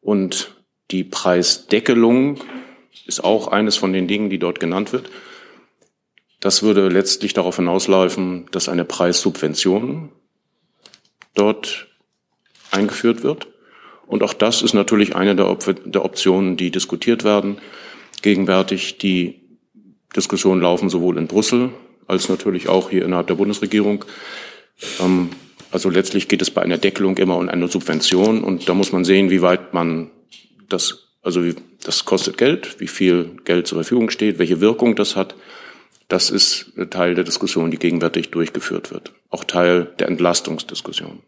[0.01, 0.60] Und
[0.91, 2.39] die Preisdeckelung
[3.05, 5.09] ist auch eines von den Dingen, die dort genannt wird.
[6.39, 10.09] Das würde letztlich darauf hinauslaufen, dass eine Preissubvention
[11.35, 11.87] dort
[12.71, 13.47] eingeführt wird.
[14.07, 17.59] Und auch das ist natürlich eine der, Op der Optionen, die diskutiert werden.
[18.21, 19.39] Gegenwärtig die
[20.15, 21.69] Diskussionen laufen sowohl in Brüssel
[22.07, 24.03] als natürlich auch hier innerhalb der Bundesregierung.
[24.99, 25.29] Ähm,
[25.71, 29.05] also letztlich geht es bei einer Deckelung immer um eine Subvention und da muss man
[29.05, 30.11] sehen, wie weit man
[30.71, 31.41] das, also
[31.83, 35.35] das kostet Geld, wie viel Geld zur Verfügung steht, welche Wirkung das hat.
[36.07, 39.13] Das ist Teil der Diskussion, die gegenwärtig durchgeführt wird.
[39.29, 41.19] Auch Teil der Entlastungsdiskussion.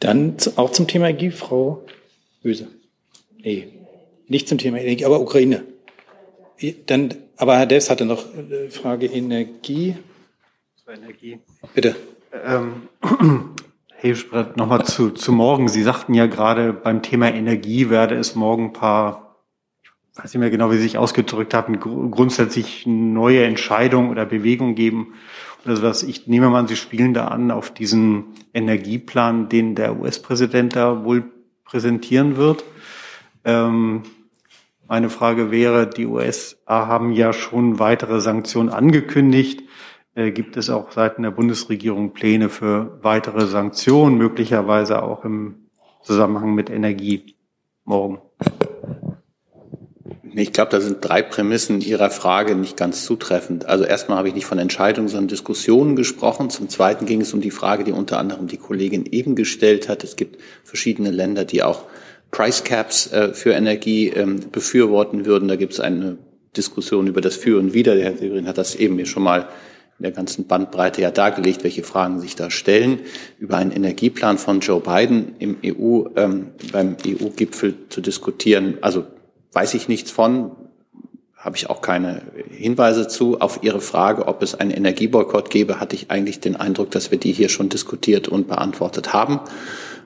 [0.00, 1.84] Dann auch zum Thema Energie, Frau
[2.42, 2.68] Böse.
[3.36, 3.68] Nee,
[4.26, 5.64] nicht zum Thema Energie, aber Ukraine.
[6.86, 9.96] Dann, aber Herr Devs hatte noch äh, Frage Energie.
[10.86, 11.38] Energie.
[11.74, 11.96] Bitte.
[12.32, 12.88] Ähm,
[14.00, 15.66] Herr Sprett, nochmal zu, zu morgen.
[15.66, 19.42] Sie sagten ja gerade beim Thema Energie werde es morgen ein paar,
[19.82, 24.76] ich weiß nicht mehr genau, wie Sie sich ausgedrückt haben, grundsätzlich neue Entscheidungen oder Bewegungen
[24.76, 25.14] geben.
[25.64, 30.76] Also was ich nehme mal, Sie spielen da an auf diesen Energieplan, den der US-Präsident
[30.76, 31.24] da wohl
[31.64, 32.62] präsentieren wird.
[33.44, 34.04] Ähm,
[34.86, 39.64] meine Frage wäre, die USA haben ja schon weitere Sanktionen angekündigt.
[40.18, 45.68] Äh, gibt es auch seitens der Bundesregierung Pläne für weitere Sanktionen, möglicherweise auch im
[46.02, 47.36] Zusammenhang mit Energie
[47.84, 48.18] morgen?
[50.34, 53.66] Ich glaube, da sind drei Prämissen Ihrer Frage nicht ganz zutreffend.
[53.66, 56.50] Also erstmal habe ich nicht von Entscheidungen, sondern Diskussionen gesprochen.
[56.50, 60.02] Zum Zweiten ging es um die Frage, die unter anderem die Kollegin eben gestellt hat.
[60.02, 61.84] Es gibt verschiedene Länder, die auch
[62.32, 65.46] Price Caps äh, für Energie ähm, befürworten würden.
[65.46, 66.18] Da gibt es eine
[66.56, 67.94] Diskussion über das Für und Wider.
[67.94, 69.48] Der Herr Severin hat das eben mir schon mal
[69.98, 73.00] in der ganzen Bandbreite ja dargelegt, welche Fragen sich da stellen.
[73.38, 79.06] Über einen Energieplan von Joe Biden im EU, ähm, beim EU-Gipfel zu diskutieren, also
[79.52, 80.52] weiß ich nichts von,
[81.36, 83.40] habe ich auch keine Hinweise zu.
[83.40, 87.18] Auf Ihre Frage, ob es einen Energieboykott gäbe, hatte ich eigentlich den Eindruck, dass wir
[87.18, 89.40] die hier schon diskutiert und beantwortet haben.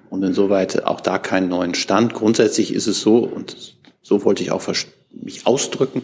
[0.08, 2.12] Und insoweit auch da keinen neuen Stand.
[2.12, 4.62] Grundsätzlich ist es so, und so wollte ich auch
[5.10, 6.02] mich ausdrücken,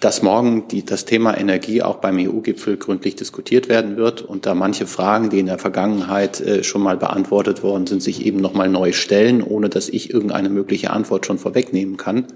[0.00, 4.54] dass morgen die, das Thema Energie auch beim EU-Gipfel gründlich diskutiert werden wird und da
[4.54, 8.68] manche Fragen, die in der Vergangenheit äh, schon mal beantwortet worden sind, sich eben nochmal
[8.68, 12.26] neu stellen, ohne dass ich irgendeine mögliche Antwort schon vorwegnehmen kann,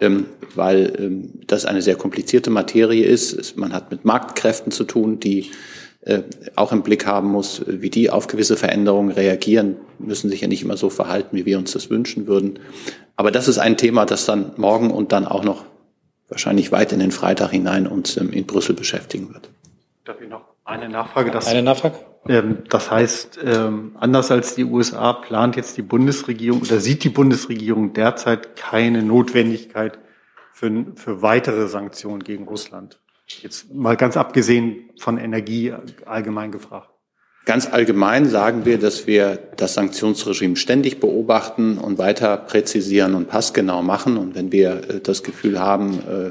[0.00, 0.26] ähm,
[0.56, 3.56] weil ähm, das eine sehr komplizierte Materie ist.
[3.56, 5.52] Man hat mit Marktkräften zu tun, die
[6.00, 6.22] äh,
[6.56, 10.62] auch im Blick haben muss, wie die auf gewisse Veränderungen reagieren, müssen sich ja nicht
[10.64, 12.58] immer so verhalten, wie wir uns das wünschen würden.
[13.14, 15.64] Aber das ist ein Thema, das dann morgen und dann auch noch
[16.30, 19.50] wahrscheinlich weit in den Freitag hinein uns ähm, in Brüssel beschäftigen wird.
[20.04, 21.30] Darf ich noch eine Nachfrage?
[21.30, 21.98] Das, eine Nachfrage?
[22.28, 27.08] Ähm, das heißt, ähm, anders als die USA plant jetzt die Bundesregierung oder sieht die
[27.08, 29.98] Bundesregierung derzeit keine Notwendigkeit
[30.52, 33.00] für, für weitere Sanktionen gegen Russland?
[33.26, 35.72] Jetzt mal ganz abgesehen von Energie
[36.04, 36.89] allgemein gefragt.
[37.50, 43.82] Ganz allgemein sagen wir, dass wir das Sanktionsregime ständig beobachten und weiter präzisieren und passgenau
[43.82, 44.18] machen.
[44.18, 46.30] Und wenn wir äh, das Gefühl haben, äh,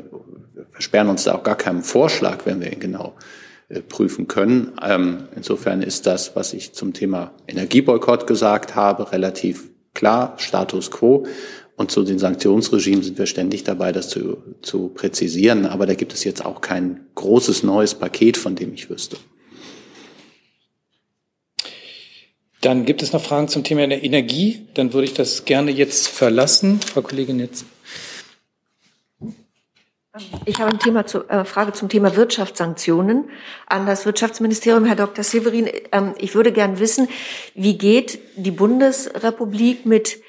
[0.71, 3.15] versperren uns da auch gar keinen Vorschlag, wenn wir ihn genau
[3.67, 4.71] äh, prüfen können.
[4.81, 11.25] Ähm, insofern ist das, was ich zum Thema Energieboykott gesagt habe, relativ klar, Status quo.
[11.75, 15.65] Und zu den Sanktionsregimen sind wir ständig dabei, das zu, zu präzisieren.
[15.65, 19.17] Aber da gibt es jetzt auch kein großes neues Paket, von dem ich wüsste.
[22.61, 24.67] Dann gibt es noch Fragen zum Thema Energie.
[24.73, 26.81] Dann würde ich das gerne jetzt verlassen.
[26.81, 27.65] Frau Kollegin Netz.
[30.45, 33.29] Ich habe eine Thema zu, äh, Frage zum Thema Wirtschaftssanktionen
[33.67, 35.23] an das Wirtschaftsministerium, Herr Dr.
[35.23, 35.69] Severin.
[35.91, 37.07] Ähm, ich würde gern wissen,
[37.53, 40.19] wie geht die Bundesrepublik mit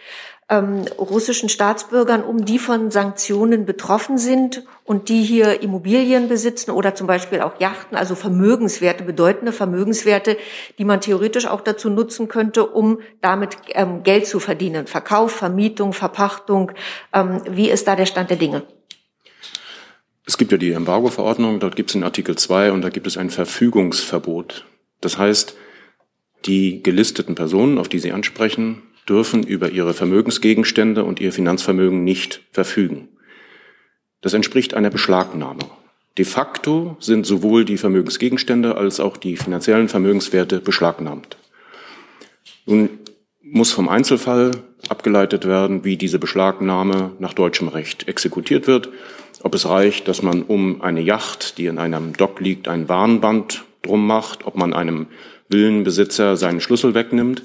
[0.51, 6.97] ähm, russischen Staatsbürgern um, die von Sanktionen betroffen sind und die hier Immobilien besitzen oder
[6.97, 10.37] zum Beispiel auch Yachten, also Vermögenswerte, bedeutende Vermögenswerte,
[10.77, 14.89] die man theoretisch auch dazu nutzen könnte, um damit ähm, Geld zu verdienen.
[14.89, 16.73] Verkauf, Vermietung, Verpachtung.
[17.15, 18.65] Ähm, wie ist da der Stand der Dinge?
[20.27, 23.17] Es gibt ja die Embargo-Verordnung, dort gibt es in Artikel 2 und da gibt es
[23.17, 24.67] ein Verfügungsverbot.
[25.01, 25.57] Das heißt,
[26.47, 32.43] die gelisteten Personen, auf die Sie ansprechen, dürfen über ihre Vermögensgegenstände und ihr Finanzvermögen nicht
[32.53, 33.09] verfügen.
[34.21, 35.61] Das entspricht einer Beschlagnahme.
[36.17, 41.37] De facto sind sowohl die Vermögensgegenstände als auch die finanziellen Vermögenswerte beschlagnahmt.
[42.67, 42.91] Nun
[43.43, 44.53] muss vom Einzelfall
[44.89, 48.91] abgeleitet werden, wie diese Beschlagnahme nach deutschem Recht exekutiert wird.
[49.43, 53.65] Ob es reicht, dass man um eine Yacht, die in einem Dock liegt, ein Warnband
[53.83, 55.07] drum macht, ob man einem
[55.49, 57.43] Villenbesitzer seinen Schlüssel wegnimmt.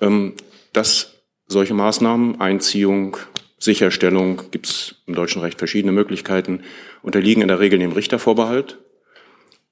[0.00, 0.34] Ähm,
[0.76, 1.14] dass
[1.46, 3.16] solche Maßnahmen, Einziehung,
[3.58, 6.62] Sicherstellung, gibt es im deutschen Recht verschiedene Möglichkeiten,
[7.02, 8.78] unterliegen in der Regel dem Richtervorbehalt.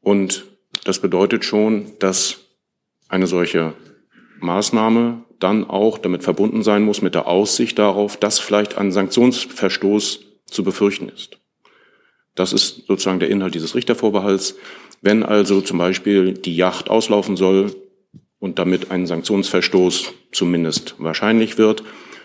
[0.00, 0.46] Und
[0.84, 2.38] das bedeutet schon, dass
[3.08, 3.74] eine solche
[4.40, 10.20] Maßnahme dann auch damit verbunden sein muss mit der Aussicht darauf, dass vielleicht ein Sanktionsverstoß
[10.46, 11.38] zu befürchten ist.
[12.34, 14.56] Das ist sozusagen der Inhalt dieses Richtervorbehalts.
[15.02, 17.74] Wenn also zum Beispiel die Yacht auslaufen soll
[18.44, 21.82] und damit ein Sanktionsverstoß zumindest wahrscheinlich wird,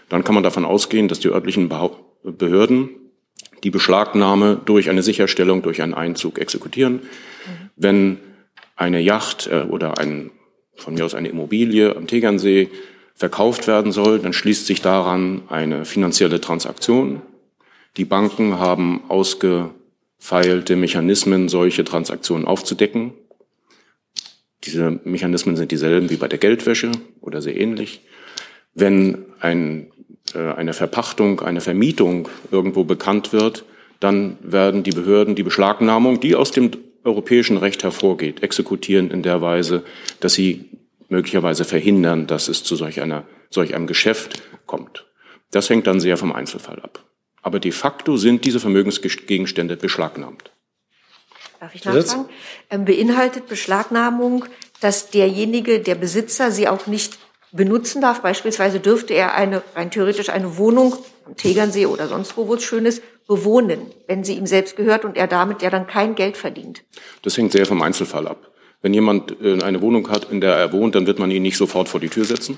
[0.09, 2.89] dann kann man davon ausgehen, dass die örtlichen Behörden
[3.63, 7.03] die Beschlagnahme durch eine Sicherstellung, durch einen Einzug exekutieren.
[7.77, 8.17] Wenn
[8.75, 10.31] eine Yacht äh, oder ein,
[10.75, 12.67] von mir aus eine Immobilie am Tegernsee
[13.15, 17.21] verkauft werden soll, dann schließt sich daran eine finanzielle Transaktion.
[17.95, 23.13] Die Banken haben ausgefeilte Mechanismen, solche Transaktionen aufzudecken.
[24.69, 26.91] Diese Mechanismen sind dieselben wie bei der Geldwäsche
[27.21, 28.01] oder sehr ähnlich.
[28.75, 29.87] Wenn ein,
[30.35, 33.65] äh, eine Verpachtung, eine Vermietung irgendwo bekannt wird,
[33.99, 36.71] dann werden die Behörden die Beschlagnahmung, die aus dem
[37.03, 39.83] europäischen Recht hervorgeht, exekutieren in der Weise,
[40.19, 40.65] dass sie
[41.07, 45.07] möglicherweise verhindern, dass es zu solch, einer, solch einem Geschäft kommt.
[45.49, 47.03] Das hängt dann sehr vom Einzelfall ab.
[47.41, 50.51] Aber de facto sind diese Vermögensgegenstände beschlagnahmt.
[51.59, 52.29] Darf ich nachfragen?
[52.69, 54.45] Ähm, beinhaltet Beschlagnahmung,
[54.79, 57.19] dass derjenige, der Besitzer, sie auch nicht
[57.51, 58.21] benutzen darf?
[58.21, 60.95] Beispielsweise dürfte er eine, rein theoretisch eine Wohnung
[61.25, 65.05] am Tegernsee oder sonst wo, wo es schön ist, bewohnen, wenn sie ihm selbst gehört
[65.05, 66.83] und er damit ja dann kein Geld verdient.
[67.21, 68.49] Das hängt sehr vom Einzelfall ab.
[68.81, 71.57] Wenn jemand äh, eine Wohnung hat, in der er wohnt, dann wird man ihn nicht
[71.57, 72.57] sofort vor die Tür setzen.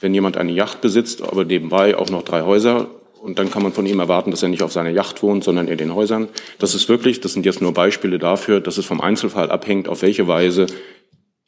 [0.00, 2.88] Wenn jemand eine Yacht besitzt, aber nebenbei auch noch drei Häuser,
[3.20, 5.68] und dann kann man von ihm erwarten, dass er nicht auf seiner Yacht wohnt, sondern
[5.68, 6.28] in den Häusern.
[6.58, 10.02] Das ist wirklich, das sind jetzt nur Beispiele dafür, dass es vom Einzelfall abhängt, auf
[10.02, 10.66] welche Weise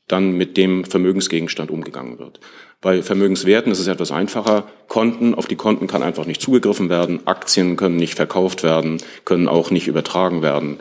[0.09, 2.41] dann mit dem Vermögensgegenstand umgegangen wird.
[2.81, 4.69] Bei Vermögenswerten ist es etwas einfacher.
[4.87, 7.27] Konten, auf die Konten kann einfach nicht zugegriffen werden.
[7.27, 10.79] Aktien können nicht verkauft werden, können auch nicht übertragen werden.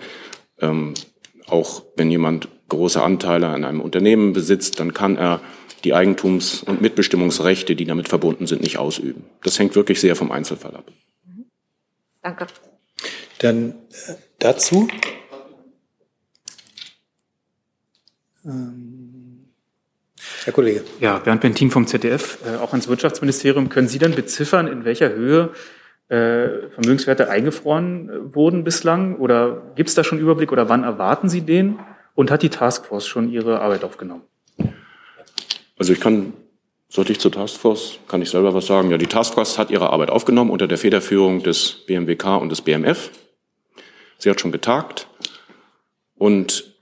[0.61, 0.93] Ähm,
[1.47, 5.41] auch wenn jemand große Anteile an einem Unternehmen besitzt, dann kann er
[5.83, 9.25] die Eigentums- und Mitbestimmungsrechte, die damit verbunden sind, nicht ausüben.
[9.43, 10.85] Das hängt wirklich sehr vom Einzelfall ab.
[12.21, 12.47] Danke.
[13.39, 14.87] Dann äh, dazu.
[18.45, 19.45] Ähm,
[20.43, 20.83] Herr Kollege.
[20.99, 23.69] Ja, Bernd Bentin vom ZDF, äh, auch ans Wirtschaftsministerium.
[23.69, 25.51] Können Sie dann beziffern, in welcher Höhe
[26.09, 29.17] äh, Vermögenswerte eingefroren äh, wurden bislang?
[29.17, 31.79] Oder gibt es da schon Überblick oder wann erwarten Sie den?
[32.15, 34.23] Und hat die Taskforce schon ihre Arbeit aufgenommen?
[35.77, 36.33] Also ich kann,
[36.89, 38.89] sollte ich zur Taskforce, kann ich selber was sagen.
[38.91, 43.11] Ja, die Taskforce hat ihre Arbeit aufgenommen unter der Federführung des BMWK und des BMF.
[44.17, 45.07] Sie hat schon getagt.
[46.15, 46.73] Und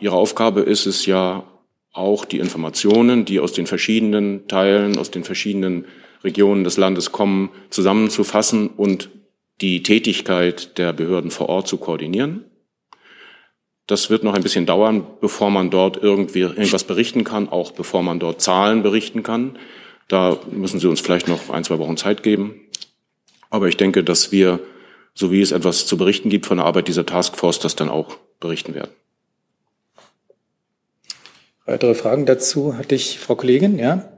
[0.00, 1.44] ihre Aufgabe ist es ja
[1.92, 5.86] auch, die Informationen, die aus den verschiedenen Teilen, aus den verschiedenen
[6.24, 9.10] Regionen des Landes kommen, zusammenzufassen und
[9.60, 12.44] die Tätigkeit der Behörden vor Ort zu koordinieren.
[13.86, 18.02] Das wird noch ein bisschen dauern, bevor man dort irgendwie irgendwas berichten kann, auch bevor
[18.02, 19.58] man dort Zahlen berichten kann.
[20.08, 22.60] Da müssen Sie uns vielleicht noch ein, zwei Wochen Zeit geben.
[23.48, 24.58] Aber ich denke, dass wir,
[25.14, 28.16] so wie es etwas zu berichten gibt von der Arbeit dieser Taskforce, das dann auch
[28.40, 28.90] berichten werden.
[31.64, 34.15] Weitere Fragen dazu hatte ich, Frau Kollegin, ja?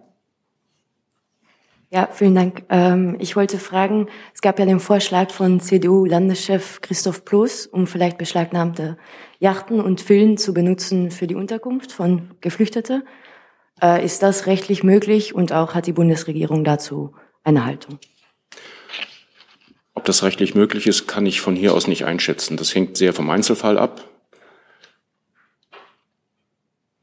[1.90, 2.64] Ja, vielen Dank.
[2.68, 8.18] Ähm, ich wollte fragen, es gab ja den Vorschlag von CDU-Landeschef Christoph Plus, um vielleicht
[8.18, 8.98] beschlagnahmte
[9.38, 13.04] Yachten und Villen zu benutzen für die Unterkunft von Geflüchteten.
[13.80, 17.98] Äh, ist das rechtlich möglich und auch hat die Bundesregierung dazu eine Haltung?
[19.94, 22.58] Ob das rechtlich möglich ist, kann ich von hier aus nicht einschätzen.
[22.58, 24.07] Das hängt sehr vom Einzelfall ab.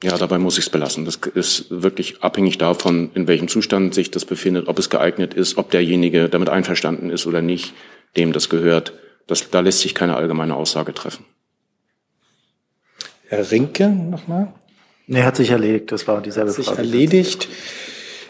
[0.06, 1.04] Ja, dabei muss ich es belassen.
[1.04, 5.58] Das ist wirklich abhängig davon, in welchem Zustand sich das befindet, ob es geeignet ist,
[5.58, 7.74] ob derjenige damit einverstanden ist oder nicht,
[8.16, 8.94] dem das gehört.
[9.26, 11.26] Das, da lässt sich keine allgemeine Aussage treffen.
[13.30, 14.54] Herr Rinke nochmal?
[15.08, 15.92] Nee, hat sich erledigt.
[15.92, 16.82] Das war dieselbe hat sich Frage.
[16.82, 17.48] erledigt.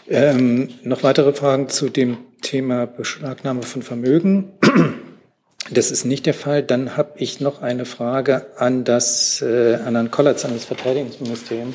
[0.08, 4.52] Ähm, noch weitere Fragen zu dem Thema Beschlagnahme von Vermögen?
[5.70, 6.62] Das ist nicht der Fall.
[6.62, 11.74] Dann habe ich noch eine Frage an das äh, an Herrn Kollatz, an das Verteidigungsministerium.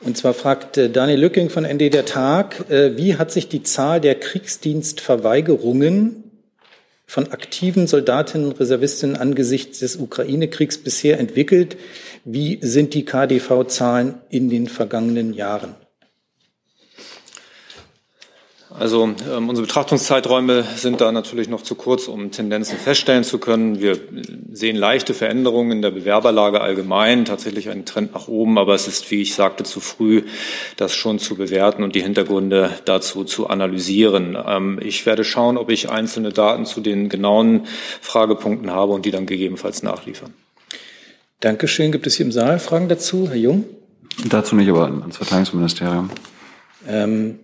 [0.00, 3.62] Und zwar fragt äh, Daniel Lücking von ND der Tag, äh, wie hat sich die
[3.62, 6.27] Zahl der Kriegsdienstverweigerungen
[7.08, 11.78] von aktiven Soldatinnen und Reservistinnen angesichts des Ukraine-Kriegs bisher entwickelt?
[12.24, 15.74] Wie sind die KDV-Zahlen in den vergangenen Jahren?
[18.78, 23.80] Also ähm, unsere Betrachtungszeiträume sind da natürlich noch zu kurz, um Tendenzen feststellen zu können.
[23.80, 23.98] Wir
[24.52, 29.10] sehen leichte Veränderungen in der Bewerberlage allgemein, tatsächlich einen Trend nach oben, aber es ist,
[29.10, 30.22] wie ich sagte, zu früh,
[30.76, 34.36] das schon zu bewerten und die Hintergründe dazu zu analysieren.
[34.46, 37.66] Ähm, ich werde schauen, ob ich einzelne Daten zu den genauen
[38.00, 40.32] Fragepunkten habe und die dann gegebenenfalls nachliefern.
[41.40, 41.92] Dankeschön.
[41.92, 43.28] Gibt es hier im Saal Fragen dazu?
[43.28, 43.64] Herr Jung?
[44.28, 46.10] Dazu nicht, aber ans Verteidigungsministerium.
[46.88, 47.40] Ähm,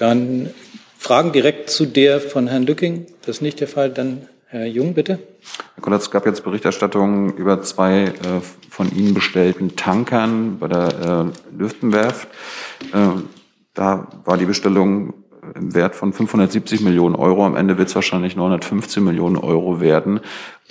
[0.00, 0.50] dann
[0.98, 3.06] Fragen direkt zu der von Herrn Lücking.
[3.22, 3.90] Das ist nicht der Fall.
[3.90, 5.20] Dann Herr Jung, bitte.
[5.76, 8.12] Herr Kollatz, es gab jetzt Berichterstattungen über zwei äh,
[8.68, 12.28] von Ihnen bestellten Tankern bei der äh, Lüftenwerft.
[12.92, 13.20] Äh,
[13.74, 15.14] da war die Bestellung
[15.54, 17.46] im Wert von 570 Millionen Euro.
[17.46, 20.20] Am Ende wird es wahrscheinlich 915 Millionen Euro werden.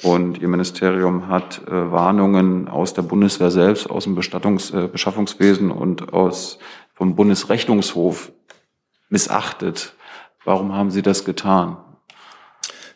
[0.04, 5.72] Und Ihr Ministerium hat äh, Warnungen aus der Bundeswehr selbst, aus dem Bestattungs-, äh, Beschaffungswesen
[5.72, 6.60] und aus,
[6.94, 8.32] vom Bundesrechnungshof
[9.10, 9.94] missachtet.
[10.46, 11.78] Warum haben Sie das getan?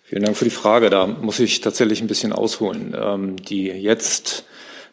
[0.04, 0.90] Vielen Dank für die Frage.
[0.90, 2.96] Da muss ich tatsächlich ein bisschen ausholen.
[3.00, 4.46] Ähm, die jetzt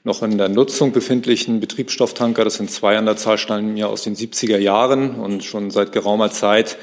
[0.03, 4.03] noch in der Nutzung befindlichen Betriebsstofftanker, das sind zwei an der Zahl, stammen ja aus
[4.03, 6.79] den 70er Jahren und schon seit geraumer Zeit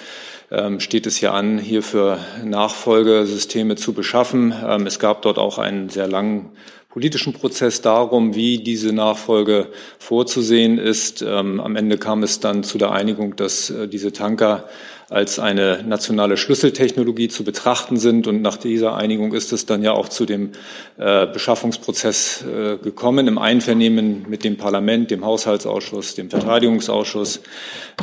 [0.52, 4.54] ähm, steht es hier an, hier für Nachfolgesysteme zu beschaffen.
[4.66, 6.52] Ähm, es gab dort auch einen sehr langen
[6.90, 9.68] politischen Prozess darum, wie diese Nachfolge
[10.00, 11.22] vorzusehen ist.
[11.22, 14.68] Ähm, am Ende kam es dann zu der Einigung, dass äh, diese Tanker
[15.10, 18.28] als eine nationale Schlüsseltechnologie zu betrachten sind.
[18.28, 20.52] Und nach dieser Einigung ist es dann ja auch zu dem
[20.98, 27.40] äh, Beschaffungsprozess äh, gekommen, im Einvernehmen mit dem Parlament, dem Haushaltsausschuss, dem Verteidigungsausschuss.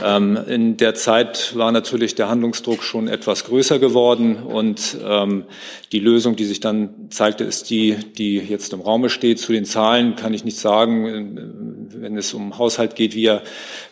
[0.03, 5.45] Ähm, in der Zeit war natürlich der Handlungsdruck schon etwas größer geworden und ähm,
[5.93, 9.39] die Lösung, die sich dann zeigte, ist die, die jetzt im Raume steht.
[9.39, 11.89] Zu den Zahlen kann ich nicht sagen.
[11.91, 13.43] Wenn es um Haushalt geht, wie er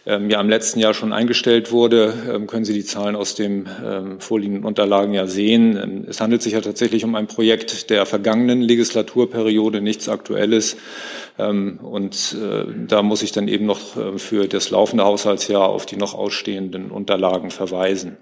[0.07, 4.21] ähm, ja im letzten Jahr schon eingestellt wurde, können Sie die Zahlen aus den ähm,
[4.21, 5.77] vorliegenden Unterlagen ja sehen.
[5.77, 10.77] Ähm, es handelt sich ja tatsächlich um ein Projekt der vergangenen Legislaturperiode, nichts Aktuelles.
[11.39, 15.87] Ähm, und äh, da muss ich dann eben noch äh, für das laufende Haushaltsjahr auf
[15.87, 18.19] die noch ausstehenden Unterlagen verweisen.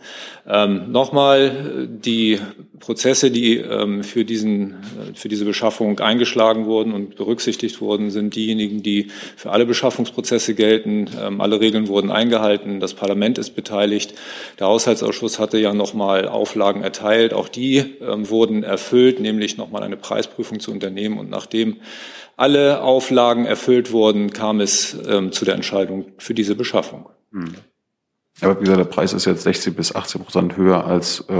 [0.49, 2.39] Ähm, nochmal die
[2.79, 4.75] Prozesse, die ähm, für, diesen, äh,
[5.15, 11.09] für diese Beschaffung eingeschlagen wurden und berücksichtigt wurden, sind diejenigen, die für alle Beschaffungsprozesse gelten.
[11.39, 12.81] Alle Regeln wurden eingehalten.
[12.81, 14.15] Das Parlament ist beteiligt.
[14.59, 17.35] Der Haushaltsausschuss hatte ja nochmal Auflagen erteilt.
[17.35, 21.19] Auch die wurden erfüllt, nämlich nochmal eine Preisprüfung zu unternehmen.
[21.19, 21.77] Und nachdem
[22.37, 27.11] alle Auflagen erfüllt wurden, kam es ähm, zu der Entscheidung für diese Beschaffung.
[27.33, 27.55] Hm.
[28.41, 31.35] Aber wie gesagt, der Preis ist jetzt 60 bis 80 Prozent höher als äh,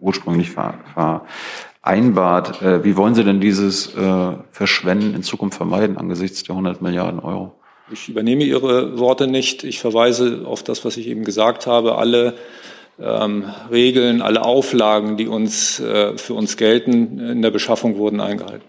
[0.00, 2.62] ursprünglich vereinbart.
[2.62, 7.20] Äh, wie wollen Sie denn dieses äh, Verschwenden in Zukunft vermeiden angesichts der 100 Milliarden
[7.20, 7.52] Euro?
[7.90, 9.62] Ich übernehme Ihre Worte nicht.
[9.62, 11.96] Ich verweise auf das, was ich eben gesagt habe.
[11.96, 12.34] Alle
[12.98, 18.64] ähm, Regeln, alle Auflagen, die uns äh, für uns gelten, in der Beschaffung wurden eingehalten.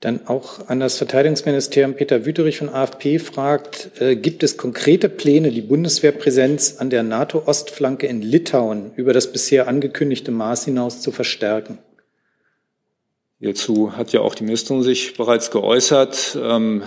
[0.00, 5.52] Dann auch an das Verteidigungsministerium Peter Wüterich von AFP fragt, äh, gibt es konkrete Pläne,
[5.52, 11.78] die Bundeswehrpräsenz an der NATO-Ostflanke in Litauen über das bisher angekündigte Maß hinaus zu verstärken?
[13.38, 16.36] Hierzu hat ja auch die Ministerin sich bereits geäußert.
[16.40, 16.82] Ähm,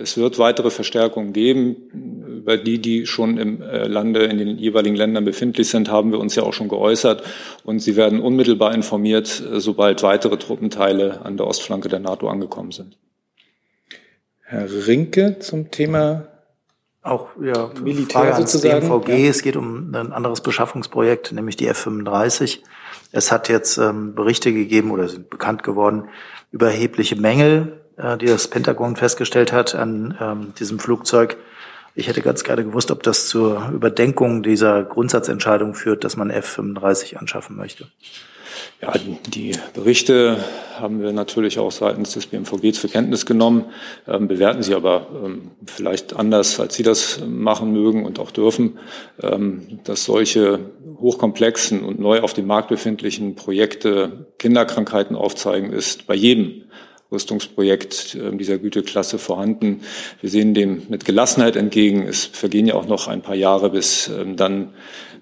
[0.00, 2.25] es wird weitere Verstärkungen geben.
[2.46, 6.20] Über die, die schon im äh, Lande, in den jeweiligen Ländern befindlich sind, haben wir
[6.20, 7.24] uns ja auch schon geäußert.
[7.64, 12.70] Und sie werden unmittelbar informiert, äh, sobald weitere Truppenteile an der Ostflanke der NATO angekommen
[12.70, 12.98] sind.
[14.42, 16.28] Herr Rinke zum Thema
[17.02, 18.86] auch ja, Militär Frage sozusagen.
[18.86, 19.08] DMVG.
[19.08, 19.28] Ja.
[19.28, 22.60] Es geht um ein anderes Beschaffungsprojekt, nämlich die F-35.
[23.10, 26.10] Es hat jetzt ähm, Berichte gegeben oder sind bekannt geworden
[26.52, 31.38] über erhebliche Mängel, äh, die das Pentagon festgestellt hat an ähm, diesem Flugzeug.
[31.98, 37.16] Ich hätte ganz gerne gewusst, ob das zur Überdenkung dieser Grundsatzentscheidung führt, dass man F-35
[37.16, 37.86] anschaffen möchte.
[38.82, 38.92] Ja,
[39.28, 40.36] die Berichte
[40.78, 43.64] haben wir natürlich auch seitens des BMVG zur Kenntnis genommen,
[44.06, 48.78] ähm, bewerten sie aber ähm, vielleicht anders, als Sie das machen mögen und auch dürfen,
[49.22, 50.58] ähm, dass solche
[50.98, 56.64] hochkomplexen und neu auf dem Markt befindlichen Projekte Kinderkrankheiten aufzeigen, ist bei jedem
[57.10, 59.82] Rüstungsprojekt ähm, dieser Güteklasse vorhanden.
[60.20, 62.02] Wir sehen dem mit Gelassenheit entgegen.
[62.02, 64.72] Es vergehen ja auch noch ein paar Jahre, bis ähm, dann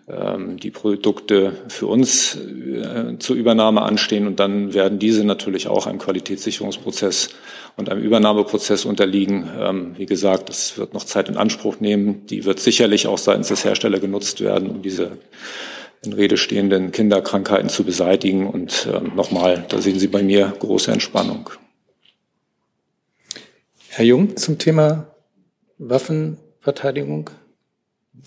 [0.09, 5.87] ähm, die Produkte für uns äh, zur Übernahme anstehen und dann werden diese natürlich auch
[5.87, 7.31] einem Qualitätssicherungsprozess
[7.77, 9.51] und einem Übernahmeprozess unterliegen.
[9.97, 12.25] Wie gesagt, das wird noch Zeit in Anspruch nehmen.
[12.27, 15.19] Die wird sicherlich auch seitens des Herstellers genutzt werden, um diese
[16.05, 18.47] in Rede stehenden Kinderkrankheiten zu beseitigen.
[18.47, 21.51] Und nochmal, da sehen Sie bei mir große Entspannung.
[23.97, 25.07] Herr Jung zum Thema
[25.79, 27.31] Waffenverteidigung.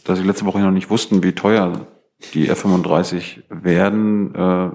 [0.05, 1.86] da Sie letzte Woche noch nicht wussten, wie teuer
[2.34, 4.70] die F-35 werden, äh,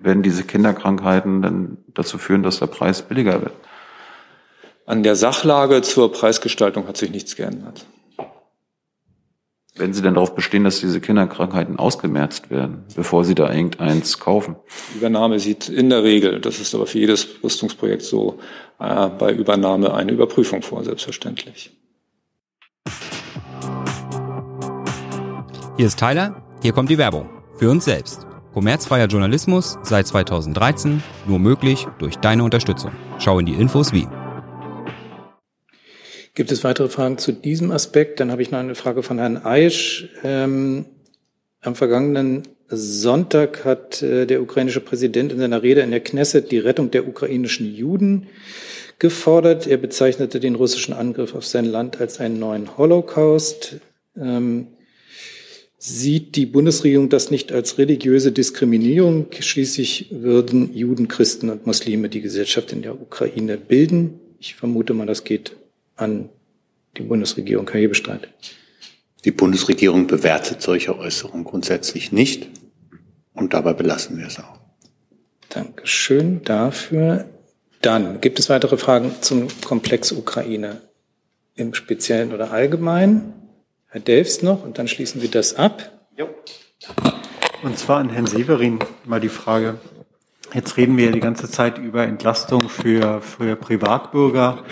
[0.00, 3.52] werden diese Kinderkrankheiten dann dazu führen, dass der Preis billiger wird?
[4.86, 7.84] An der Sachlage zur Preisgestaltung hat sich nichts geändert.
[9.78, 14.56] Wenn Sie denn darauf bestehen, dass diese Kinderkrankheiten ausgemerzt werden, bevor Sie da irgendeins kaufen?
[14.92, 18.38] Die Übernahme sieht in der Regel, das ist aber für jedes Rüstungsprojekt so,
[18.80, 21.70] äh, bei Übernahme eine Überprüfung vor, selbstverständlich.
[25.76, 27.30] Hier ist Tyler, hier kommt die Werbung.
[27.56, 28.26] Für uns selbst.
[28.54, 32.90] Kommerzfreier Journalismus seit 2013, nur möglich durch deine Unterstützung.
[33.18, 34.08] Schau in die Infos wie.
[36.38, 38.20] Gibt es weitere Fragen zu diesem Aspekt?
[38.20, 40.08] Dann habe ich noch eine Frage von Herrn Aisch.
[40.22, 40.84] Ähm,
[41.62, 46.60] am vergangenen Sonntag hat äh, der ukrainische Präsident in seiner Rede in der Knesset die
[46.60, 48.28] Rettung der ukrainischen Juden
[49.00, 49.66] gefordert.
[49.66, 53.78] Er bezeichnete den russischen Angriff auf sein Land als einen neuen Holocaust.
[54.16, 54.68] Ähm,
[55.76, 59.26] sieht die Bundesregierung das nicht als religiöse Diskriminierung?
[59.36, 64.20] Schließlich würden Juden, Christen und Muslime die Gesellschaft in der Ukraine bilden.
[64.38, 65.56] Ich vermute mal, das geht
[65.98, 66.30] an
[66.96, 67.68] die Bundesregierung.
[67.70, 68.28] Herr Hebestreit.
[69.24, 72.48] Die Bundesregierung bewertet solche Äußerungen grundsätzlich nicht
[73.34, 74.58] und dabei belassen wir es auch.
[75.48, 77.28] Dankeschön dafür.
[77.82, 80.80] Dann gibt es weitere Fragen zum Komplex Ukraine
[81.54, 83.34] im Speziellen oder Allgemeinen?
[83.86, 86.06] Herr Delfs noch und dann schließen wir das ab.
[86.16, 86.28] Jo.
[87.62, 89.78] Und zwar an Herrn Severin mal die Frage.
[90.54, 94.64] Jetzt reden wir ja die ganze Zeit über Entlastung für, für Privatbürger.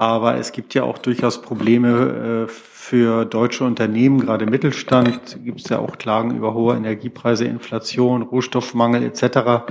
[0.00, 5.44] Aber es gibt ja auch durchaus Probleme äh, für deutsche Unternehmen, gerade Mittelstand.
[5.44, 9.70] Gibt es ja auch Klagen über hohe Energiepreise, Inflation, Rohstoffmangel etc.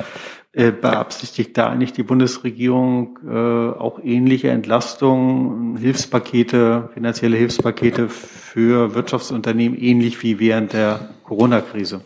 [0.53, 9.80] Äh, beabsichtigt da eigentlich die Bundesregierung äh, auch ähnliche Entlastungen, Hilfspakete, finanzielle Hilfspakete für Wirtschaftsunternehmen,
[9.80, 12.01] ähnlich wie während der Corona-Krise?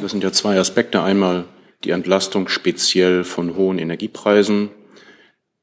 [0.00, 1.02] Das sind ja zwei Aspekte.
[1.02, 1.44] Einmal
[1.84, 4.70] die Entlastung speziell von hohen Energiepreisen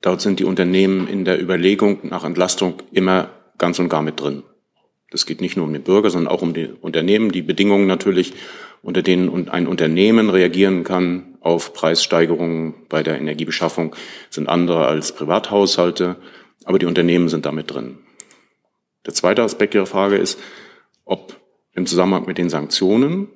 [0.04, 4.44] Dort sind die Unternehmen in der Überlegung nach Entlastung immer ganz und gar mit drin.
[5.12, 7.32] Das geht nicht nur um den Bürger, sondern auch um die Unternehmen.
[7.32, 8.34] Die Bedingungen natürlich,
[8.82, 13.96] unter denen ein Unternehmen reagieren kann auf Preissteigerungen bei der Energiebeschaffung,
[14.30, 16.18] sind andere als Privathaushalte.
[16.66, 18.00] Aber die Unternehmen sind damit drin.
[19.06, 20.38] Der zweite Aspekt Ihrer Frage ist,
[21.06, 21.40] ob
[21.72, 23.30] im Zusammenhang mit den Sanktionen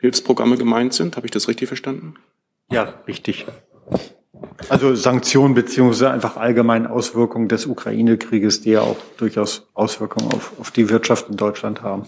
[0.00, 1.16] Hilfsprogramme gemeint sind.
[1.16, 2.14] Habe ich das richtig verstanden?
[2.68, 3.46] Ja, richtig.
[4.68, 10.70] Also Sanktionen beziehungsweise einfach allgemein Auswirkungen des Ukraine-Krieges, die ja auch durchaus Auswirkungen auf, auf
[10.70, 12.06] die Wirtschaft in Deutschland haben.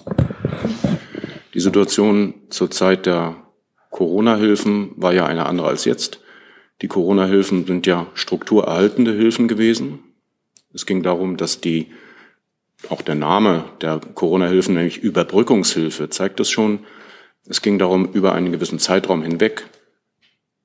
[1.55, 3.37] Die Situation zur Zeit der
[3.91, 6.21] Corona-Hilfen war ja eine andere als jetzt.
[6.81, 10.01] Die Corona-Hilfen sind ja strukturerhaltende Hilfen gewesen.
[10.73, 11.89] Es ging darum, dass die,
[12.89, 16.81] auch der Name der Corona-Hilfen, nämlich Überbrückungshilfe, zeigt das schon.
[17.47, 19.67] Es ging darum, über einen gewissen Zeitraum hinweg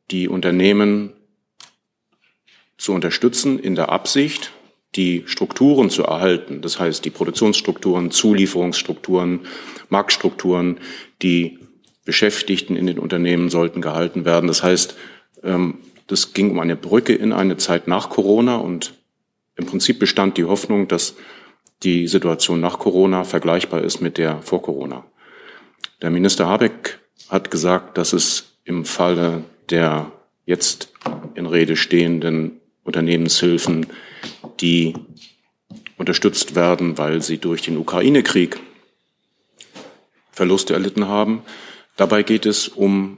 [0.10, 1.14] die Unternehmen
[2.78, 4.51] zu unterstützen in der Absicht,
[4.95, 9.41] die Strukturen zu erhalten, das heißt die Produktionsstrukturen, Zulieferungsstrukturen,
[9.89, 10.80] Marktstrukturen,
[11.21, 11.59] die
[12.05, 14.47] Beschäftigten in den Unternehmen sollten gehalten werden.
[14.47, 14.95] Das heißt,
[15.43, 18.93] ähm, das ging um eine Brücke in eine Zeit nach Corona und
[19.57, 21.15] im Prinzip bestand die Hoffnung, dass
[21.84, 25.05] die Situation nach Corona vergleichbar ist mit der vor Corona.
[26.01, 26.99] Der Minister Habeck
[27.30, 30.11] hat gesagt, dass es im Falle der
[30.45, 30.93] jetzt
[31.36, 33.85] in Rede stehenden Unternehmenshilfen,
[34.59, 34.93] die
[35.97, 38.59] unterstützt werden, weil sie durch den Ukraine-Krieg
[40.31, 41.41] Verluste erlitten haben.
[41.95, 43.17] Dabei geht es um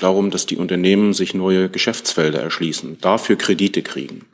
[0.00, 4.26] darum, dass die Unternehmen sich neue Geschäftsfelder erschließen, dafür Kredite kriegen.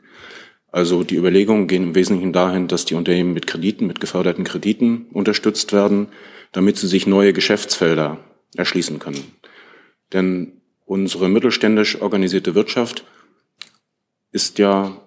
[0.71, 5.07] Also die Überlegungen gehen im Wesentlichen dahin, dass die Unternehmen mit Krediten, mit geförderten Krediten
[5.11, 6.07] unterstützt werden,
[6.53, 8.19] damit sie sich neue Geschäftsfelder
[8.55, 9.35] erschließen können.
[10.13, 13.03] Denn unsere mittelständisch organisierte Wirtschaft
[14.31, 14.97] ist ja